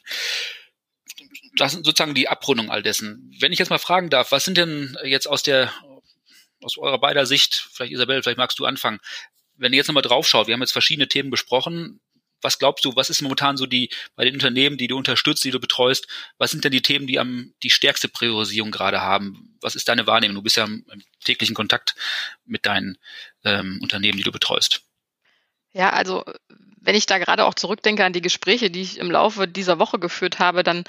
das 1.56 1.72
sind 1.72 1.86
sozusagen 1.86 2.16
die 2.16 2.30
Abrundung 2.30 2.72
all 2.72 2.84
dessen. 2.84 3.32
Wenn 3.39 3.52
ich 3.52 3.60
jetzt 3.60 3.70
mal 3.70 3.80
fragen 3.80 4.10
darf, 4.10 4.32
was 4.32 4.46
sind 4.46 4.58
denn 4.58 4.98
jetzt 5.04 5.28
aus 5.28 5.44
der, 5.44 5.72
aus 6.62 6.78
eurer 6.78 7.00
beider 7.00 7.26
Sicht, 7.26 7.68
vielleicht 7.72 7.94
Isabel, 7.94 8.24
vielleicht 8.24 8.38
magst 8.38 8.60
du 8.60 8.66
anfangen, 8.66 9.00
wenn 9.56 9.74
ihr 9.74 9.78
jetzt 9.78 9.88
nochmal 9.88 10.04
draufschaut, 10.04 10.48
wir 10.48 10.54
haben 10.54 10.62
jetzt 10.62 10.72
verschiedene 10.72 11.08
Themen 11.08 11.30
besprochen, 11.30 12.00
was 12.42 12.60
glaubst 12.60 12.84
du, 12.84 12.96
was 12.96 13.10
ist 13.10 13.22
momentan 13.22 13.56
so 13.56 13.66
die, 13.66 13.89
bei 14.16 14.26
den 14.26 14.34
Unternehmen, 14.34 14.78
die 14.78 14.88
du 14.88 14.98
unterstützt, 14.98 15.44
die 15.46 15.52
du 15.52 15.60
betreust, 15.60 16.08
was 16.38 16.52
sind 16.52 16.63
denn 16.63 16.72
die 16.72 16.82
Themen, 16.82 17.08
die 17.08 17.20
am, 17.20 17.54
die 17.63 17.70
stärkste 17.70 18.10
Priorisierung 18.10 18.72
gerade 18.72 19.02
haben? 19.02 19.56
Was 19.62 19.76
ist 19.76 19.88
deine 19.88 20.08
Wahrnehmung? 20.08 20.36
Du 20.36 20.42
bist 20.42 20.58
ja 20.58 20.66
im, 20.66 20.86
im 20.92 21.04
täglichen 21.24 21.56
Kontakt 21.56 21.96
mit 22.46 22.66
deinen 22.66 22.98
ähm, 23.46 23.80
Unternehmen, 23.82 24.18
die 24.18 24.24
du 24.24 24.32
betreust. 24.32 24.82
Ja, 25.72 25.92
also 25.92 26.26
wenn 26.82 26.96
ich 26.96 27.06
da 27.06 27.18
gerade 27.18 27.46
auch 27.46 27.54
zurückdenke 27.54 28.04
an 28.04 28.13
die 28.13 28.22
Gespräche, 28.22 28.70
die 28.70 28.82
ich 28.82 28.98
im 28.98 29.10
Laufe 29.10 29.48
dieser 29.48 29.80
Woche 29.80 30.00
geführt 30.00 30.39
habe, 30.39 30.63
dann 30.63 30.84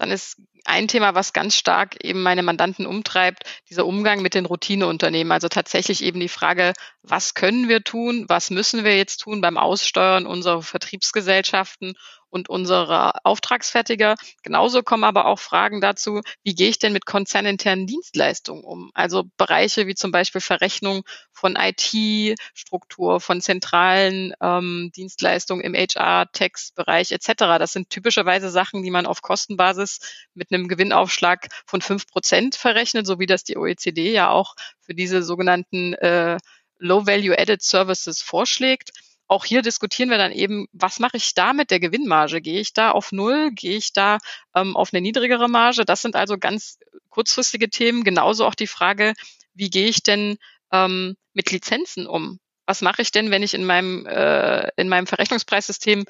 dann 0.00 0.10
ist 0.10 0.38
ein 0.64 0.88
Thema, 0.88 1.14
was 1.14 1.34
ganz 1.34 1.54
stark 1.54 2.02
eben 2.02 2.22
meine 2.22 2.42
Mandanten 2.42 2.86
umtreibt, 2.86 3.42
dieser 3.68 3.84
Umgang 3.84 4.22
mit 4.22 4.32
den 4.32 4.46
Routineunternehmen. 4.46 5.30
Also 5.30 5.48
tatsächlich 5.48 6.02
eben 6.02 6.20
die 6.20 6.28
Frage, 6.28 6.72
was 7.02 7.34
können 7.34 7.68
wir 7.68 7.84
tun, 7.84 8.24
was 8.26 8.48
müssen 8.48 8.82
wir 8.82 8.96
jetzt 8.96 9.18
tun 9.18 9.42
beim 9.42 9.58
Aussteuern 9.58 10.26
unserer 10.26 10.62
Vertriebsgesellschaften 10.62 11.96
und 12.30 12.48
unserer 12.48 13.14
Auftragsfertiger. 13.24 14.14
Genauso 14.42 14.82
kommen 14.82 15.04
aber 15.04 15.26
auch 15.26 15.38
Fragen 15.38 15.80
dazu, 15.80 16.20
wie 16.42 16.54
gehe 16.54 16.68
ich 16.68 16.78
denn 16.78 16.92
mit 16.92 17.06
konzerninternen 17.06 17.86
Dienstleistungen 17.86 18.64
um? 18.64 18.90
Also 18.94 19.24
Bereiche 19.36 19.86
wie 19.86 19.94
zum 19.94 20.12
Beispiel 20.12 20.40
Verrechnung 20.40 21.02
von 21.32 21.56
IT-Struktur, 21.56 23.20
von 23.20 23.40
zentralen 23.40 24.32
ähm, 24.40 24.90
Dienstleistungen 24.94 25.62
im 25.62 25.74
HR-Text-Bereich 25.74 27.12
etc. 27.12 27.32
Das 27.58 27.72
sind 27.72 27.90
typischerweise 27.90 28.50
Sachen, 28.50 28.82
die 28.82 28.90
man 28.90 29.06
auf 29.06 29.22
Kostenbasis 29.22 30.00
mit 30.34 30.52
einem 30.52 30.68
Gewinnaufschlag 30.68 31.48
von 31.66 31.82
fünf 31.82 32.06
Prozent 32.06 32.54
verrechnet, 32.54 33.06
so 33.06 33.18
wie 33.18 33.26
das 33.26 33.44
die 33.44 33.56
OECD 33.56 34.12
ja 34.12 34.30
auch 34.30 34.54
für 34.80 34.94
diese 34.94 35.22
sogenannten 35.22 35.94
äh, 35.94 36.38
Low-Value-Added 36.78 37.62
Services 37.62 38.22
vorschlägt 38.22 38.90
auch 39.30 39.44
hier 39.44 39.62
diskutieren 39.62 40.10
wir 40.10 40.18
dann 40.18 40.32
eben, 40.32 40.66
was 40.72 40.98
mache 40.98 41.16
ich 41.16 41.34
da 41.34 41.52
mit 41.52 41.70
der 41.70 41.78
Gewinnmarge? 41.78 42.40
Gehe 42.40 42.60
ich 42.60 42.72
da 42.72 42.90
auf 42.90 43.12
Null? 43.12 43.52
Gehe 43.52 43.76
ich 43.76 43.92
da 43.92 44.18
ähm, 44.56 44.76
auf 44.76 44.92
eine 44.92 45.00
niedrigere 45.00 45.48
Marge? 45.48 45.84
Das 45.84 46.02
sind 46.02 46.16
also 46.16 46.36
ganz 46.36 46.78
kurzfristige 47.10 47.70
Themen. 47.70 48.02
Genauso 48.02 48.44
auch 48.44 48.56
die 48.56 48.66
Frage, 48.66 49.14
wie 49.54 49.70
gehe 49.70 49.88
ich 49.88 50.02
denn 50.02 50.36
ähm, 50.72 51.14
mit 51.32 51.52
Lizenzen 51.52 52.08
um? 52.08 52.40
Was 52.66 52.82
mache 52.82 53.02
ich 53.02 53.12
denn, 53.12 53.30
wenn 53.30 53.44
ich 53.44 53.54
in 53.54 53.64
meinem, 53.64 54.04
äh, 54.06 54.68
in 54.76 54.88
meinem 54.88 55.06
Verrechnungspreissystem 55.06 56.06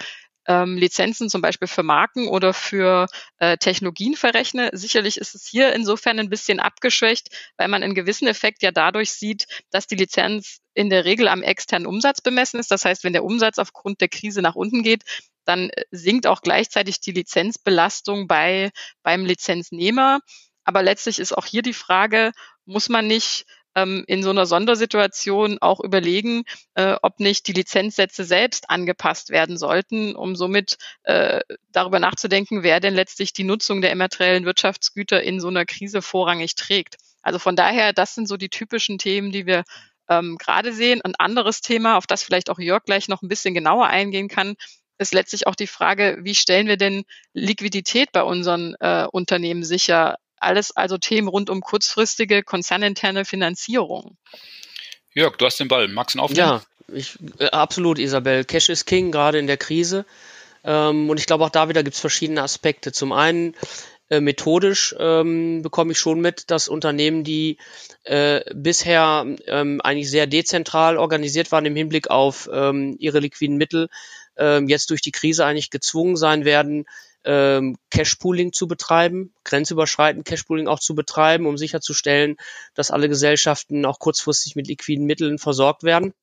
ähm, 0.46 0.76
Lizenzen 0.76 1.28
zum 1.28 1.42
Beispiel 1.42 1.68
für 1.68 1.82
Marken 1.82 2.28
oder 2.28 2.54
für 2.54 3.06
äh, 3.38 3.56
Technologien 3.58 4.14
verrechne. 4.16 4.70
Sicherlich 4.72 5.16
ist 5.16 5.34
es 5.34 5.46
hier 5.46 5.72
insofern 5.74 6.18
ein 6.18 6.30
bisschen 6.30 6.60
abgeschwächt, 6.60 7.28
weil 7.56 7.68
man 7.68 7.82
einen 7.82 7.94
gewissen 7.94 8.26
Effekt 8.26 8.62
ja 8.62 8.70
dadurch 8.70 9.12
sieht, 9.12 9.46
dass 9.70 9.86
die 9.86 9.96
Lizenz 9.96 10.60
in 10.74 10.90
der 10.90 11.04
Regel 11.04 11.28
am 11.28 11.42
externen 11.42 11.86
Umsatz 11.86 12.20
bemessen 12.20 12.58
ist. 12.60 12.70
Das 12.70 12.84
heißt, 12.84 13.04
wenn 13.04 13.12
der 13.12 13.24
Umsatz 13.24 13.58
aufgrund 13.58 14.00
der 14.00 14.08
Krise 14.08 14.40
nach 14.42 14.54
unten 14.54 14.82
geht, 14.82 15.04
dann 15.44 15.70
äh, 15.70 15.84
sinkt 15.90 16.26
auch 16.26 16.42
gleichzeitig 16.42 17.00
die 17.00 17.12
Lizenzbelastung 17.12 18.26
bei, 18.26 18.70
beim 19.02 19.24
Lizenznehmer. 19.24 20.20
Aber 20.64 20.82
letztlich 20.82 21.18
ist 21.18 21.36
auch 21.36 21.46
hier 21.46 21.62
die 21.62 21.72
Frage, 21.72 22.32
muss 22.64 22.88
man 22.88 23.06
nicht 23.06 23.46
ähm, 23.74 24.04
in 24.06 24.22
so 24.22 24.30
einer 24.30 24.46
Sondersituation 24.46 25.58
auch 25.60 25.80
überlegen, 25.80 26.42
äh, 26.74 26.96
ob 27.02 27.20
nicht 27.20 27.46
die 27.46 27.52
Lizenzsätze 27.52 28.24
selbst 28.24 28.70
angepasst 28.70 29.30
werden 29.30 29.56
sollten, 29.56 30.14
um 30.14 30.36
somit 30.36 30.76
äh, 31.04 31.40
darüber 31.70 32.00
nachzudenken, 32.00 32.62
wer 32.62 32.80
denn 32.80 32.94
letztlich 32.94 33.32
die 33.32 33.44
Nutzung 33.44 33.80
der 33.80 33.92
immateriellen 33.92 34.44
Wirtschaftsgüter 34.44 35.22
in 35.22 35.40
so 35.40 35.48
einer 35.48 35.66
Krise 35.66 36.02
vorrangig 36.02 36.54
trägt. 36.54 36.96
Also 37.22 37.38
von 37.38 37.56
daher, 37.56 37.92
das 37.92 38.14
sind 38.14 38.28
so 38.28 38.36
die 38.36 38.48
typischen 38.48 38.98
Themen, 38.98 39.30
die 39.30 39.46
wir 39.46 39.64
ähm, 40.08 40.36
gerade 40.38 40.72
sehen. 40.72 41.00
Ein 41.02 41.14
anderes 41.16 41.60
Thema, 41.60 41.96
auf 41.96 42.06
das 42.06 42.22
vielleicht 42.22 42.50
auch 42.50 42.58
Jörg 42.58 42.84
gleich 42.84 43.08
noch 43.08 43.22
ein 43.22 43.28
bisschen 43.28 43.54
genauer 43.54 43.86
eingehen 43.86 44.28
kann, 44.28 44.56
ist 44.98 45.14
letztlich 45.14 45.46
auch 45.46 45.54
die 45.54 45.66
Frage, 45.66 46.18
wie 46.20 46.34
stellen 46.34 46.66
wir 46.66 46.76
denn 46.76 47.04
Liquidität 47.32 48.12
bei 48.12 48.22
unseren 48.22 48.74
äh, 48.80 49.06
Unternehmen 49.10 49.64
sicher? 49.64 50.16
Alles 50.40 50.76
also 50.76 50.98
Themen 50.98 51.28
rund 51.28 51.50
um 51.50 51.60
kurzfristige 51.60 52.42
konzerninterne 52.42 53.24
Finanzierung. 53.24 54.16
Jörg, 55.14 55.36
du 55.36 55.46
hast 55.46 55.60
den 55.60 55.68
Ball. 55.68 55.88
Magst 55.88 56.14
du 56.14 56.18
ihn 56.18 56.22
aufnehmen? 56.22 56.38
Ja, 56.38 56.62
ich, 56.92 57.18
äh, 57.38 57.46
absolut, 57.46 57.98
Isabel. 57.98 58.44
Cash 58.44 58.68
is 58.68 58.84
King, 58.84 59.12
gerade 59.12 59.38
in 59.38 59.46
der 59.46 59.56
Krise. 59.56 60.06
Ähm, 60.64 61.08
und 61.08 61.18
ich 61.18 61.26
glaube, 61.26 61.44
auch 61.44 61.50
da 61.50 61.68
wieder 61.68 61.82
gibt 61.82 61.94
es 61.94 62.00
verschiedene 62.00 62.42
Aspekte. 62.42 62.92
Zum 62.92 63.12
einen 63.12 63.54
äh, 64.10 64.20
methodisch 64.20 64.94
ähm, 64.98 65.62
bekomme 65.62 65.92
ich 65.92 65.98
schon 65.98 66.20
mit, 66.20 66.50
dass 66.50 66.68
Unternehmen, 66.68 67.24
die 67.24 67.58
äh, 68.04 68.40
bisher 68.54 69.24
ähm, 69.46 69.80
eigentlich 69.82 70.10
sehr 70.10 70.26
dezentral 70.26 70.96
organisiert 70.96 71.52
waren 71.52 71.66
im 71.66 71.76
Hinblick 71.76 72.10
auf 72.10 72.48
ähm, 72.52 72.96
ihre 72.98 73.20
liquiden 73.20 73.56
Mittel, 73.56 73.88
ähm, 74.36 74.68
jetzt 74.68 74.90
durch 74.90 75.00
die 75.00 75.12
Krise 75.12 75.44
eigentlich 75.44 75.70
gezwungen 75.70 76.16
sein 76.16 76.44
werden, 76.44 76.86
ähm, 77.24 77.76
Cash-Pooling 77.90 78.52
zu 78.52 78.66
betreiben, 78.66 79.34
grenzüberschreitend 79.44 80.24
Cash-Pooling 80.24 80.68
auch 80.68 80.80
zu 80.80 80.94
betreiben, 80.94 81.46
um 81.46 81.58
sicherzustellen, 81.58 82.36
dass 82.74 82.90
alle 82.90 83.08
Gesellschaften 83.08 83.84
auch 83.84 83.98
kurzfristig 83.98 84.56
mit 84.56 84.68
liquiden 84.68 85.06
Mitteln 85.06 85.38
versorgt 85.38 85.82
werden. 85.82 86.14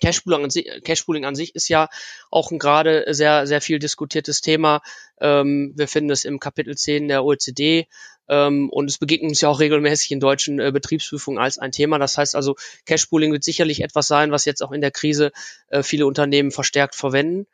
Cashpooling 0.00 0.44
an, 0.44 0.50
sich, 0.50 0.68
Cashpooling 0.82 1.24
an 1.24 1.34
sich 1.34 1.54
ist 1.54 1.68
ja 1.68 1.88
auch 2.30 2.50
ein 2.50 2.58
gerade 2.58 3.04
sehr, 3.14 3.46
sehr 3.46 3.60
viel 3.60 3.78
diskutiertes 3.78 4.40
Thema. 4.40 4.82
Ähm, 5.20 5.72
wir 5.76 5.88
finden 5.88 6.10
es 6.10 6.24
im 6.24 6.40
Kapitel 6.40 6.76
10 6.76 7.08
der 7.08 7.24
OECD 7.24 7.86
ähm, 8.28 8.70
und 8.70 8.88
es 8.90 8.98
begegnet 8.98 9.30
uns 9.30 9.40
ja 9.40 9.48
auch 9.48 9.60
regelmäßig 9.60 10.10
in 10.12 10.20
deutschen 10.20 10.58
äh, 10.58 10.70
Betriebsprüfungen 10.72 11.38
als 11.38 11.58
ein 11.58 11.72
Thema. 11.72 11.98
Das 11.98 12.16
heißt 12.18 12.34
also, 12.34 12.56
Cashpooling 12.86 13.32
wird 13.32 13.44
sicherlich 13.44 13.82
etwas 13.82 14.06
sein, 14.06 14.30
was 14.30 14.44
jetzt 14.44 14.62
auch 14.62 14.72
in 14.72 14.80
der 14.80 14.90
Krise 14.90 15.32
äh, 15.68 15.82
viele 15.82 16.06
Unternehmen 16.06 16.50
verstärkt 16.50 16.94
verwenden. 16.94 17.46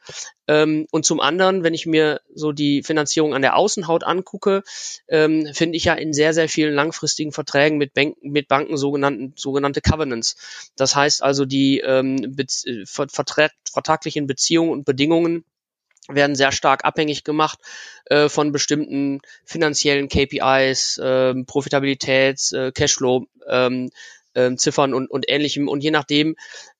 Ähm, 0.47 0.87
und 0.91 1.05
zum 1.05 1.21
anderen, 1.21 1.63
wenn 1.63 1.75
ich 1.75 1.87
mir 1.87 2.21
so 2.35 2.53
die 2.53 2.83
Finanzierung 2.83 3.35
an 3.35 3.43
der 3.43 3.57
Außenhaut 3.57 4.05
angucke, 4.05 4.63
ähm, 5.09 5.49
finde 5.53 5.77
ich 5.77 5.85
ja 5.85 5.95
in 5.95 6.13
sehr, 6.13 6.35
sehr 6.35 6.49
vielen 6.49 6.75
langfristigen 6.75 7.33
Verträgen 7.33 7.79
mit, 7.79 7.95
Banken, 7.95 8.31
mit 8.31 8.49
Banken 8.49 8.77
sogenannten, 8.77 9.33
sogenannte 9.37 9.81
Covenants. 9.81 10.37
Das 10.77 10.97
heißt 10.97 11.23
also, 11.23 11.45
die 11.45 11.81
ähm, 11.81 12.35
be 12.37 12.45
äh, 12.65 12.85
vertraglichen 12.87 14.27
Beziehungen 14.27 14.71
und 14.71 14.85
Bedingungen 14.85 15.45
werden 16.15 16.37
sehr 16.37 16.53
stark 16.53 16.85
abhängig 16.85 17.25
gemacht 17.25 17.59
äh, 18.07 18.29
von 18.29 18.53
bestimmten 18.53 19.21
finanziellen 19.45 20.09
KPIs, 20.09 20.99
äh, 20.99 21.35
Profitabilitäts, 21.45 22.53
äh, 22.53 22.73
Cashflow, 22.73 23.27
ähm, 23.49 23.91
äh, 24.35 24.49
und, 24.49 25.11
und 25.11 25.29
ähnlichem. 25.29 25.69
Und 25.69 25.83
je 25.83 25.91
nachdem, 25.91 26.37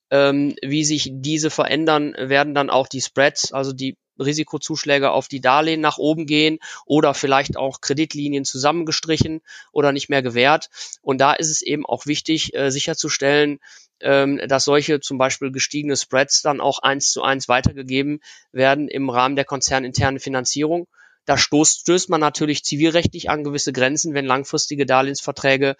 ähm, 0.09 0.55
wie 0.61 0.83
sich 0.83 1.09
diese 1.11 1.49
verändern, 1.49 2.15
werden 2.17 2.53
dann 2.53 2.69
auch 2.69 2.87
die 2.87 3.01
Spreads, 3.01 3.53
also 3.53 3.73
die 3.73 3.97
Risikozuschläge 4.19 5.11
auf 5.11 5.27
die 5.27 5.41
Darlehen 5.41 5.81
nach 5.81 5.97
oben 5.97 6.25
gehen 6.25 6.59
oder 6.85 7.13
vielleicht 7.13 7.57
auch 7.57 7.81
Kreditlinien 7.81 8.45
zusammengestrichen 8.45 9.41
oder 9.71 9.91
nicht 9.91 10.09
mehr 10.09 10.21
gewährt. 10.21 10.69
Und 11.01 11.19
da 11.19 11.33
ist 11.33 11.49
es 11.49 11.61
eben 11.61 11.85
auch 11.85 12.05
wichtig, 12.05 12.53
äh, 12.53 12.71
sicherzustellen, 12.71 13.59
ähm, 14.03 14.39
dass 14.47 14.65
solche 14.65 14.99
zum 14.99 15.17
Beispiel 15.17 15.51
gestiegene 15.51 15.95
Spreads 15.95 16.41
dann 16.41 16.61
auch 16.61 16.79
eins 16.79 17.11
zu 17.11 17.23
eins 17.23 17.47
weitergegeben 17.47 18.19
werden 18.51 18.87
im 18.87 19.09
Rahmen 19.09 19.35
der 19.35 19.45
konzerninternen 19.45 20.19
Finanzierung. 20.19 20.87
Da 21.25 21.37
stoßt, 21.37 21.81
stößt 21.81 22.09
man 22.09 22.19
natürlich 22.19 22.63
zivilrechtlich 22.63 23.29
an 23.29 23.43
gewisse 23.43 23.73
Grenzen, 23.73 24.13
wenn 24.13 24.25
langfristige 24.25 24.85
Darlehensverträge 24.85 25.75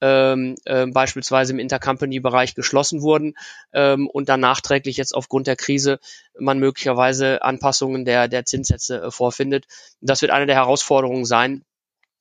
ähm, 0.00 0.56
äh, 0.64 0.86
beispielsweise 0.86 1.52
im 1.52 1.58
Intercompany-Bereich 1.58 2.54
geschlossen 2.54 3.00
wurden 3.02 3.34
ähm, 3.72 4.08
und 4.08 4.28
dann 4.28 4.40
nachträglich 4.40 4.96
jetzt 4.96 5.14
aufgrund 5.14 5.46
der 5.46 5.56
Krise 5.56 5.98
man 6.38 6.58
möglicherweise 6.58 7.42
Anpassungen 7.42 8.04
der, 8.04 8.28
der 8.28 8.44
Zinssätze 8.44 9.02
äh, 9.02 9.10
vorfindet. 9.10 9.66
Das 10.00 10.20
wird 10.20 10.32
eine 10.32 10.46
der 10.46 10.56
Herausforderungen 10.56 11.24
sein, 11.24 11.64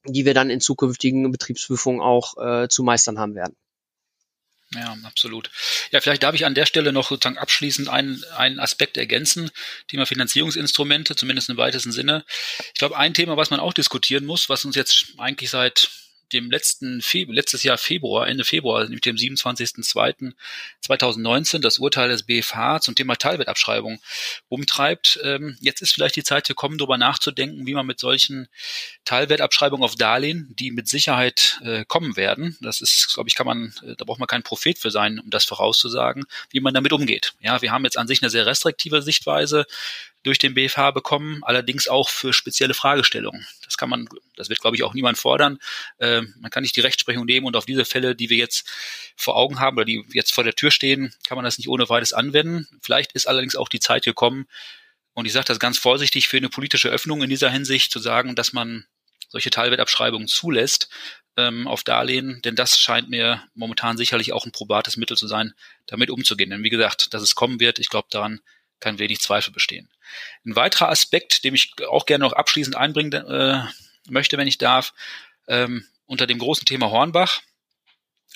die 0.06 0.26
wir 0.26 0.34
dann 0.34 0.50
in 0.50 0.60
zukünftigen 0.60 1.30
Betriebsprüfungen 1.32 2.02
auch 2.02 2.38
äh, 2.38 2.68
zu 2.70 2.84
meistern 2.84 3.20
haben 3.20 3.36
werden. 3.36 3.56
Ja, 4.76 4.98
absolut. 5.04 5.50
Ja, 5.92 6.02
vielleicht 6.02 6.24
darf 6.24 6.36
ich 6.36 6.46
an 6.46 6.56
der 6.56 6.66
Stelle 6.66 6.92
noch 6.92 7.10
sozusagen 7.10 7.38
abschließend 7.38 7.90
einen, 7.90 8.24
einen 8.36 8.60
Aspekt 8.60 8.98
ergänzen. 8.98 9.52
Thema 9.88 10.06
Finanzierungsinstrumente, 10.06 11.16
zumindest 11.16 11.50
im 11.50 11.58
weitesten 11.58 11.92
Sinne. 11.92 12.26
Ich 12.74 12.80
glaube, 12.80 12.98
ein 12.98 13.14
Thema, 13.14 13.38
was 13.38 13.50
man 13.50 13.60
auch 13.60 13.74
diskutieren 13.74 14.26
muss, 14.26 14.50
was 14.50 14.66
uns 14.66 14.76
jetzt 14.76 15.14
eigentlich 15.18 15.50
seit 15.50 15.90
dem 16.34 16.52
letzten 16.52 17.02
Fe 17.02 17.26
letztes 17.30 17.64
Jahr 17.64 17.78
Februar, 17.78 18.28
Ende 18.28 18.44
Februar, 18.44 18.84
nämlich 18.84 19.02
dem 19.02 19.16
27.02.2019, 19.16 21.60
das 21.60 21.80
Urteil 21.80 22.10
des 22.10 22.24
BFH 22.24 22.82
zum 22.82 22.96
Thema 22.96 23.16
Teilwertabschreibung 23.16 24.00
umtreibt. 24.50 25.20
Ähm, 25.24 25.58
jetzt 25.62 25.82
ist 25.82 25.94
vielleicht 25.94 26.16
die 26.16 26.24
Zeit 26.24 26.48
gekommen, 26.48 26.78
darüber 26.78 26.98
nachzudenken, 26.98 27.66
wie 27.66 27.74
man 27.74 27.86
mit 27.86 28.00
solchen 28.00 28.48
Teilwertabschreibungen 29.06 29.84
auf 29.84 29.96
Darlehen, 29.96 30.54
die 30.58 30.72
mit 30.72 30.88
Sicherheit 30.88 31.60
äh, 31.64 31.86
kommen 31.86 32.18
werden, 32.18 32.58
das 32.62 32.82
ist, 32.82 33.14
glaube 33.14 33.30
ich, 33.30 33.36
kann 33.36 33.46
man, 33.46 33.74
äh, 33.84 33.96
da 33.96 34.06
braucht 34.06 34.20
man 34.20 34.28
kein 34.28 34.44
Prophet 34.44 34.80
für 34.80 34.92
sein, 34.92 35.20
um 35.20 35.30
das 35.30 35.46
vorauszusagen, 35.46 36.26
wie 36.50 36.60
man 36.60 36.74
damit 36.74 36.94
umgeht. 36.94 37.34
Ja, 37.40 37.62
wir 37.62 37.72
haben 37.72 37.84
jetzt 37.84 37.98
an 37.98 38.08
sich 38.08 38.22
eine 38.22 38.30
sehr 38.30 38.46
restriktive 38.46 39.02
Sichtweise 39.02 39.66
durch 40.24 40.40
den 40.40 40.54
BFH 40.54 40.92
bekommen, 40.92 41.44
allerdings 41.44 41.88
auch 41.88 42.10
für 42.10 42.34
spezielle 42.34 42.74
Fragestellungen. 42.74 43.46
Das 43.64 43.78
kann 43.78 43.90
man, 43.90 44.08
das 44.36 44.50
wird, 44.50 44.62
glaube 44.62 44.76
ich, 44.76 44.84
auch 44.84 44.94
niemand 44.94 45.18
fordern. 45.18 45.60
Äh, 46.00 46.22
man 46.40 46.50
kann 46.50 46.64
nicht 46.64 46.76
die 46.76 46.82
Rechtsprechung 46.82 47.26
nehmen 47.26 47.46
und 47.46 47.56
auf 47.56 47.66
diese 47.66 47.86
Fälle, 47.86 48.16
die 48.16 48.30
wir 48.30 48.38
jetzt 48.38 48.68
vor 49.16 49.36
Augen 49.36 49.60
haben 49.60 49.78
oder 49.78 49.86
die 49.86 50.04
jetzt 50.14 50.34
vor 50.34 50.44
der 50.44 50.56
Tür 50.56 50.72
stehen, 50.72 51.14
kann 51.28 51.36
man 51.36 51.46
das 51.46 51.58
nicht 51.58 51.68
ohne 51.68 51.90
weiteres 51.90 52.14
anwenden. 52.14 52.68
Vielleicht 52.82 53.12
ist 53.14 53.28
allerdings 53.28 53.56
auch 53.56 53.70
die 53.70 53.80
Zeit 53.80 54.06
gekommen, 54.06 54.48
und 55.14 55.26
ich 55.26 55.34
sage 55.34 55.46
das 55.46 55.60
ganz 55.60 55.78
vorsichtig, 55.78 56.28
für 56.28 56.38
eine 56.38 56.50
politische 56.50 56.90
Öffnung 56.90 57.22
in 57.22 57.30
dieser 57.30 57.50
Hinsicht 57.50 57.92
zu 57.92 58.00
sagen, 58.00 58.36
dass 58.36 58.54
man 58.54 58.86
solche 59.30 59.52
Teilwertabschreibungen 59.52 60.28
zulässt 60.28 60.90
ähm, 61.38 61.68
auf 61.68 61.84
Darlehen, 61.84 62.42
denn 62.44 62.56
das 62.56 62.80
scheint 62.80 63.10
mir 63.10 63.44
momentan 63.54 63.98
sicherlich 63.98 64.34
auch 64.34 64.46
ein 64.46 64.52
probates 64.52 64.98
Mittel 64.98 65.18
zu 65.18 65.28
sein, 65.28 65.54
damit 65.86 66.10
umzugehen. 66.10 66.50
Denn 66.50 66.64
wie 66.64 66.70
gesagt, 66.70 67.14
dass 67.14 67.24
es 67.24 67.36
kommen 67.36 67.60
wird, 67.60 67.80
ich 67.80 67.90
glaube, 67.90 68.08
daran 68.12 68.42
kann 68.80 69.00
wenig 69.00 69.20
Zweifel 69.22 69.52
bestehen. 69.52 69.90
Ein 70.46 70.56
weiterer 70.56 70.90
Aspekt, 70.90 71.44
den 71.44 71.56
ich 71.56 71.74
auch 71.90 72.06
gerne 72.06 72.24
noch 72.24 72.34
abschließend 72.34 72.76
einbringen 72.76 73.14
äh, 73.14 73.64
möchte, 74.10 74.38
wenn 74.38 74.48
ich 74.48 74.58
darf, 74.58 74.94
ähm, 75.48 75.86
unter 76.06 76.28
dem 76.28 76.40
großen 76.40 76.66
Thema 76.66 76.92
Hornbach. 76.92 77.42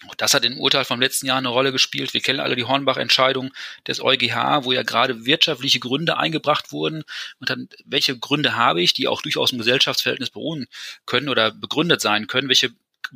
Auch 0.08 0.16
das 0.16 0.36
hat 0.36 0.46
im 0.46 0.60
Urteil 0.60 0.86
vom 0.86 1.02
letzten 1.02 1.26
Jahr 1.26 1.40
eine 1.40 1.48
Rolle 1.48 1.72
gespielt. 1.72 2.14
Wir 2.14 2.22
kennen 2.22 2.40
alle 2.40 2.56
die 2.56 2.66
Hornbach-Entscheidung 2.66 3.52
des 3.88 4.00
EuGH, 4.00 4.64
wo 4.64 4.72
ja 4.72 4.84
gerade 4.84 5.26
wirtschaftliche 5.26 5.80
Gründe 5.80 6.18
eingebracht 6.18 6.72
wurden. 6.72 7.04
Und 7.40 7.50
dann, 7.50 7.68
welche 7.84 8.18
Gründe 8.18 8.56
habe 8.56 8.82
ich, 8.82 8.94
die 8.94 9.08
auch 9.08 9.24
durchaus 9.24 9.52
im 9.52 9.58
Gesellschaftsverhältnis 9.58 10.30
beruhen 10.30 10.68
können 11.08 11.30
oder 11.30 11.52
begründet 11.52 12.00
sein 12.02 12.28
können? 12.28 12.48
Welche 12.48 12.74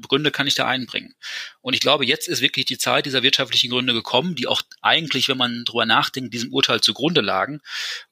Gründe 0.08 0.32
kann 0.32 0.48
ich 0.48 0.56
da 0.56 0.68
einbringen? 0.68 1.14
Und 1.62 1.74
ich 1.74 1.80
glaube, 1.80 2.06
jetzt 2.06 2.28
ist 2.28 2.42
wirklich 2.42 2.66
die 2.66 2.78
Zeit 2.78 3.06
dieser 3.06 3.24
wirtschaftlichen 3.24 3.70
Gründe 3.70 3.94
gekommen, 3.94 4.36
die 4.36 4.48
auch 4.48 4.62
eigentlich, 4.82 5.28
wenn 5.28 5.38
man 5.38 5.66
drüber 5.66 5.86
nachdenkt, 5.86 6.34
diesem 6.34 6.54
Urteil 6.54 6.82
zugrunde 6.82 7.22
lagen. 7.22 7.62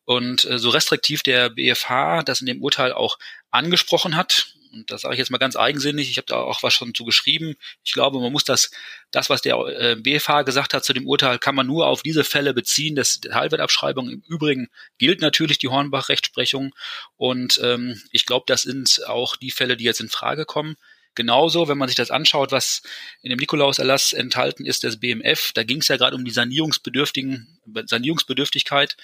Und 0.05 0.45
äh, 0.45 0.59
so 0.59 0.69
restriktiv 0.69 1.23
der 1.23 1.49
BFH 1.49 2.23
das 2.23 2.41
in 2.41 2.47
dem 2.47 2.61
Urteil 2.61 2.93
auch 2.93 3.17
angesprochen 3.51 4.15
hat, 4.15 4.53
und 4.71 4.91
das 4.91 5.01
sage 5.01 5.15
ich 5.15 5.19
jetzt 5.19 5.31
mal 5.31 5.37
ganz 5.37 5.55
eigensinnig, 5.55 6.09
ich 6.09 6.17
habe 6.17 6.27
da 6.27 6.37
auch 6.37 6.63
was 6.63 6.73
schon 6.73 6.93
zu 6.93 7.05
geschrieben. 7.05 7.55
Ich 7.83 7.93
glaube, 7.93 8.19
man 8.19 8.31
muss 8.31 8.43
das, 8.43 8.71
das, 9.11 9.29
was 9.29 9.41
der 9.41 9.55
äh, 9.55 9.95
BFH 9.95 10.43
gesagt 10.43 10.73
hat 10.73 10.83
zu 10.83 10.93
dem 10.93 11.07
Urteil, 11.07 11.39
kann 11.39 11.55
man 11.55 11.67
nur 11.67 11.87
auf 11.87 12.03
diese 12.03 12.23
Fälle 12.23 12.53
beziehen, 12.53 12.95
das 12.95 13.19
Teilwertabschreibung. 13.19 14.09
Im 14.09 14.23
Übrigen 14.27 14.69
gilt 14.97 15.21
natürlich 15.21 15.57
die 15.57 15.69
Hornbach-Rechtsprechung 15.69 16.73
und 17.17 17.59
ähm, 17.63 18.01
ich 18.11 18.25
glaube, 18.25 18.45
das 18.47 18.63
sind 18.63 19.07
auch 19.07 19.35
die 19.35 19.51
Fälle, 19.51 19.77
die 19.77 19.85
jetzt 19.85 20.01
in 20.01 20.09
Frage 20.09 20.45
kommen. 20.45 20.75
Genauso, 21.19 21.67
wenn 21.67 21.77
man 21.77 21.89
sich 21.89 21.97
das 21.97 22.11
anschaut, 22.11 22.53
was 22.53 22.81
in 23.21 23.29
dem 23.29 23.39
Nikolauserlass 23.39 24.13
enthalten 24.13 24.65
ist 24.65 24.85
des 24.85 25.01
BMF, 25.01 25.51
da 25.51 25.65
ging 25.65 25.81
es 25.81 25.89
ja 25.89 25.97
gerade 25.97 26.15
um 26.15 26.23
die 26.23 26.31
Sanierungsbedürftigen, 26.31 27.59
Sanierungsbedürftigkeit. 27.87 28.95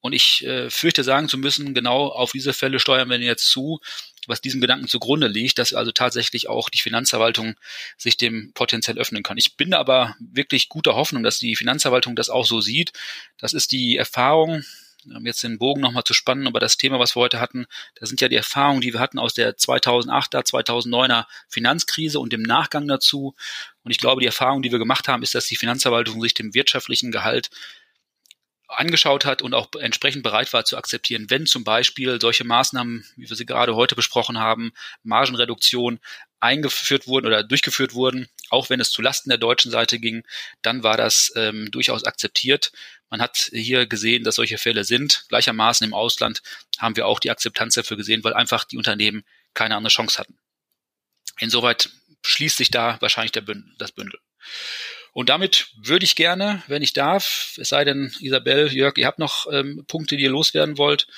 Und 0.00 0.12
ich 0.12 0.44
äh, 0.44 0.68
fürchte 0.68 1.04
sagen 1.04 1.28
zu 1.28 1.38
müssen, 1.38 1.72
genau 1.72 2.08
auf 2.08 2.32
diese 2.32 2.54
Fälle 2.54 2.80
steuern 2.80 3.08
wir 3.08 3.20
jetzt 3.20 3.46
zu, 3.46 3.78
was 4.26 4.40
diesem 4.40 4.60
Gedanken 4.60 4.88
zugrunde 4.88 5.28
liegt, 5.28 5.58
dass 5.58 5.72
also 5.72 5.92
tatsächlich 5.92 6.48
auch 6.48 6.70
die 6.70 6.80
Finanzverwaltung 6.80 7.54
sich 7.96 8.16
dem 8.16 8.50
potenziell 8.52 8.98
öffnen 8.98 9.22
kann. 9.22 9.38
Ich 9.38 9.56
bin 9.56 9.72
aber 9.72 10.16
wirklich 10.18 10.68
guter 10.68 10.96
Hoffnung, 10.96 11.22
dass 11.22 11.38
die 11.38 11.54
Finanzverwaltung 11.54 12.16
das 12.16 12.30
auch 12.30 12.46
so 12.46 12.60
sieht. 12.60 12.92
Das 13.38 13.52
ist 13.52 13.70
die 13.70 13.96
Erfahrung, 13.96 14.64
um 15.04 15.26
jetzt 15.26 15.42
den 15.42 15.58
Bogen 15.58 15.80
nochmal 15.80 16.04
zu 16.04 16.14
spannen, 16.14 16.46
aber 16.46 16.60
das 16.60 16.76
Thema, 16.76 16.98
was 16.98 17.16
wir 17.16 17.20
heute 17.20 17.40
hatten, 17.40 17.66
das 17.94 18.08
sind 18.08 18.20
ja 18.20 18.28
die 18.28 18.36
Erfahrungen, 18.36 18.80
die 18.80 18.92
wir 18.92 19.00
hatten 19.00 19.18
aus 19.18 19.34
der 19.34 19.56
2008er, 19.56 20.44
2009er 20.44 21.26
Finanzkrise 21.48 22.20
und 22.20 22.32
dem 22.32 22.42
Nachgang 22.42 22.86
dazu. 22.88 23.34
Und 23.82 23.90
ich 23.90 23.98
glaube, 23.98 24.20
die 24.20 24.26
Erfahrung, 24.26 24.62
die 24.62 24.72
wir 24.72 24.78
gemacht 24.78 25.08
haben, 25.08 25.22
ist, 25.22 25.34
dass 25.34 25.46
die 25.46 25.56
Finanzverwaltung 25.56 26.20
sich 26.20 26.34
dem 26.34 26.54
wirtschaftlichen 26.54 27.10
Gehalt 27.12 27.50
angeschaut 28.68 29.24
hat 29.24 29.42
und 29.42 29.54
auch 29.54 29.68
entsprechend 29.78 30.22
bereit 30.22 30.52
war 30.52 30.64
zu 30.64 30.76
akzeptieren, 30.76 31.26
wenn 31.28 31.46
zum 31.46 31.64
Beispiel 31.64 32.20
solche 32.20 32.44
Maßnahmen, 32.44 33.04
wie 33.16 33.28
wir 33.28 33.36
sie 33.36 33.46
gerade 33.46 33.74
heute 33.74 33.96
besprochen 33.96 34.38
haben, 34.38 34.72
Margenreduktion 35.02 35.98
eingeführt 36.40 37.06
wurden 37.06 37.26
oder 37.26 37.44
durchgeführt 37.44 37.94
wurden, 37.94 38.28
auch 38.48 38.70
wenn 38.70 38.80
es 38.80 38.90
zu 38.90 39.02
Lasten 39.02 39.28
der 39.28 39.38
deutschen 39.38 39.70
Seite 39.70 39.98
ging, 39.98 40.24
dann 40.62 40.82
war 40.82 40.96
das 40.96 41.32
ähm, 41.36 41.70
durchaus 41.70 42.04
akzeptiert. 42.04 42.72
Man 43.10 43.20
hat 43.20 43.50
hier 43.52 43.86
gesehen, 43.86 44.24
dass 44.24 44.36
solche 44.36 44.58
Fälle 44.58 44.84
sind. 44.84 45.24
Gleichermaßen 45.28 45.86
im 45.86 45.94
Ausland 45.94 46.42
haben 46.78 46.96
wir 46.96 47.06
auch 47.06 47.20
die 47.20 47.30
Akzeptanz 47.30 47.74
dafür 47.74 47.96
gesehen, 47.96 48.24
weil 48.24 48.34
einfach 48.34 48.64
die 48.64 48.76
Unternehmen 48.76 49.24
keine 49.54 49.76
andere 49.76 49.92
Chance 49.92 50.18
hatten. 50.18 50.38
Insoweit 51.38 51.90
schließt 52.22 52.56
sich 52.56 52.70
da 52.70 52.98
wahrscheinlich 53.00 53.32
Bündel, 53.32 53.72
das 53.78 53.92
Bündel. 53.92 54.20
Und 55.12 55.28
damit 55.28 55.68
würde 55.76 56.04
ich 56.04 56.14
gerne, 56.14 56.62
wenn 56.68 56.82
ich 56.82 56.92
darf, 56.92 57.56
es 57.58 57.70
sei 57.70 57.84
denn, 57.84 58.14
Isabel, 58.20 58.72
Jörg, 58.72 58.96
ihr 58.96 59.06
habt 59.06 59.18
noch 59.18 59.46
ähm, 59.52 59.84
Punkte, 59.88 60.16
die 60.16 60.22
ihr 60.22 60.30
loswerden 60.30 60.78
wollt. 60.78 61.08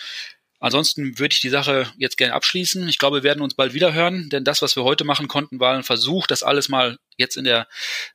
Ansonsten 0.63 1.19
würde 1.19 1.33
ich 1.33 1.41
die 1.41 1.49
Sache 1.49 1.93
jetzt 1.97 2.17
gerne 2.17 2.35
abschließen. 2.35 2.87
Ich 2.89 2.99
glaube, 2.99 3.17
wir 3.17 3.23
werden 3.25 3.43
uns 3.43 3.55
bald 3.55 3.75
wieder 3.75 3.93
hören, 3.93 4.29
denn 4.29 4.45
das, 4.45 4.63
was 4.63 4.77
wir 4.77 4.85
heute 4.85 5.03
machen 5.03 5.27
konnten, 5.27 5.59
war 5.59 5.75
ein 5.75 5.83
Versuch, 5.83 6.29
das 6.29 6.45
alles 6.45 6.69
mal 6.69 6.99
jetzt 7.17 7.37
in 7.37 7.43
der 7.43 7.67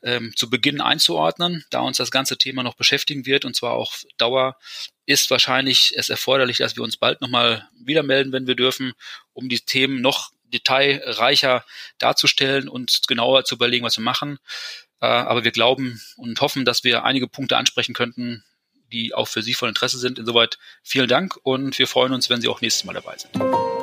ähm, 0.02 0.32
zu 0.34 0.50
Beginn 0.50 0.80
einzuordnen, 0.80 1.66
da 1.72 1.82
uns 1.82 1.98
das 1.98 2.10
ganze 2.10 2.38
Thema 2.38 2.64
noch 2.64 2.76
beschäftigen 2.76 3.26
wird 3.26 3.44
und 3.44 3.54
zwar 3.54 3.74
auch 3.74 3.94
Dauer 4.18 4.56
ist 5.06 5.30
wahrscheinlich 5.30 5.92
es 5.98 6.08
erforderlich, 6.08 6.60
dass 6.60 6.78
wir 6.78 6.84
uns 6.84 6.96
bald 6.96 7.20
nochmal 7.20 7.68
wieder 7.84 8.02
melden, 8.02 8.32
wenn 8.32 8.48
wir 8.48 8.56
dürfen, 8.56 8.94
um 9.34 9.50
die 9.50 9.60
Themen 9.60 10.00
noch 10.00 10.32
detailreicher 10.46 11.66
darzustellen 11.98 12.70
und 12.70 13.10
genauer 13.10 13.44
zu 13.44 13.56
überlegen, 13.56 13.84
was 13.84 13.98
wir 13.98 14.06
machen. 14.06 14.40
Äh, 15.02 15.08
aber 15.08 15.44
wir 15.44 15.52
glauben 15.52 16.02
und 16.16 16.40
hoffen, 16.40 16.64
dass 16.64 16.86
wir 16.86 17.04
einige 17.04 17.28
Punkte 17.28 17.58
ansprechen 17.58 17.94
könnten, 17.94 18.46
die 18.92 19.14
auch 19.14 19.28
für 19.28 19.42
Sie 19.42 19.54
von 19.54 19.70
Interesse 19.70 19.98
sind. 19.98 20.20
Insoweit 20.20 20.58
vielen 20.84 21.08
Dank 21.08 21.38
und 21.44 21.78
wir 21.80 21.88
freuen 21.88 22.14
uns, 22.14 22.30
wenn 22.30 22.42
Sie 22.42 22.48
auch 22.48 22.62
nächstes 22.62 22.86
Mal 22.86 22.94
dabei 22.94 23.18
sind. 23.18 23.77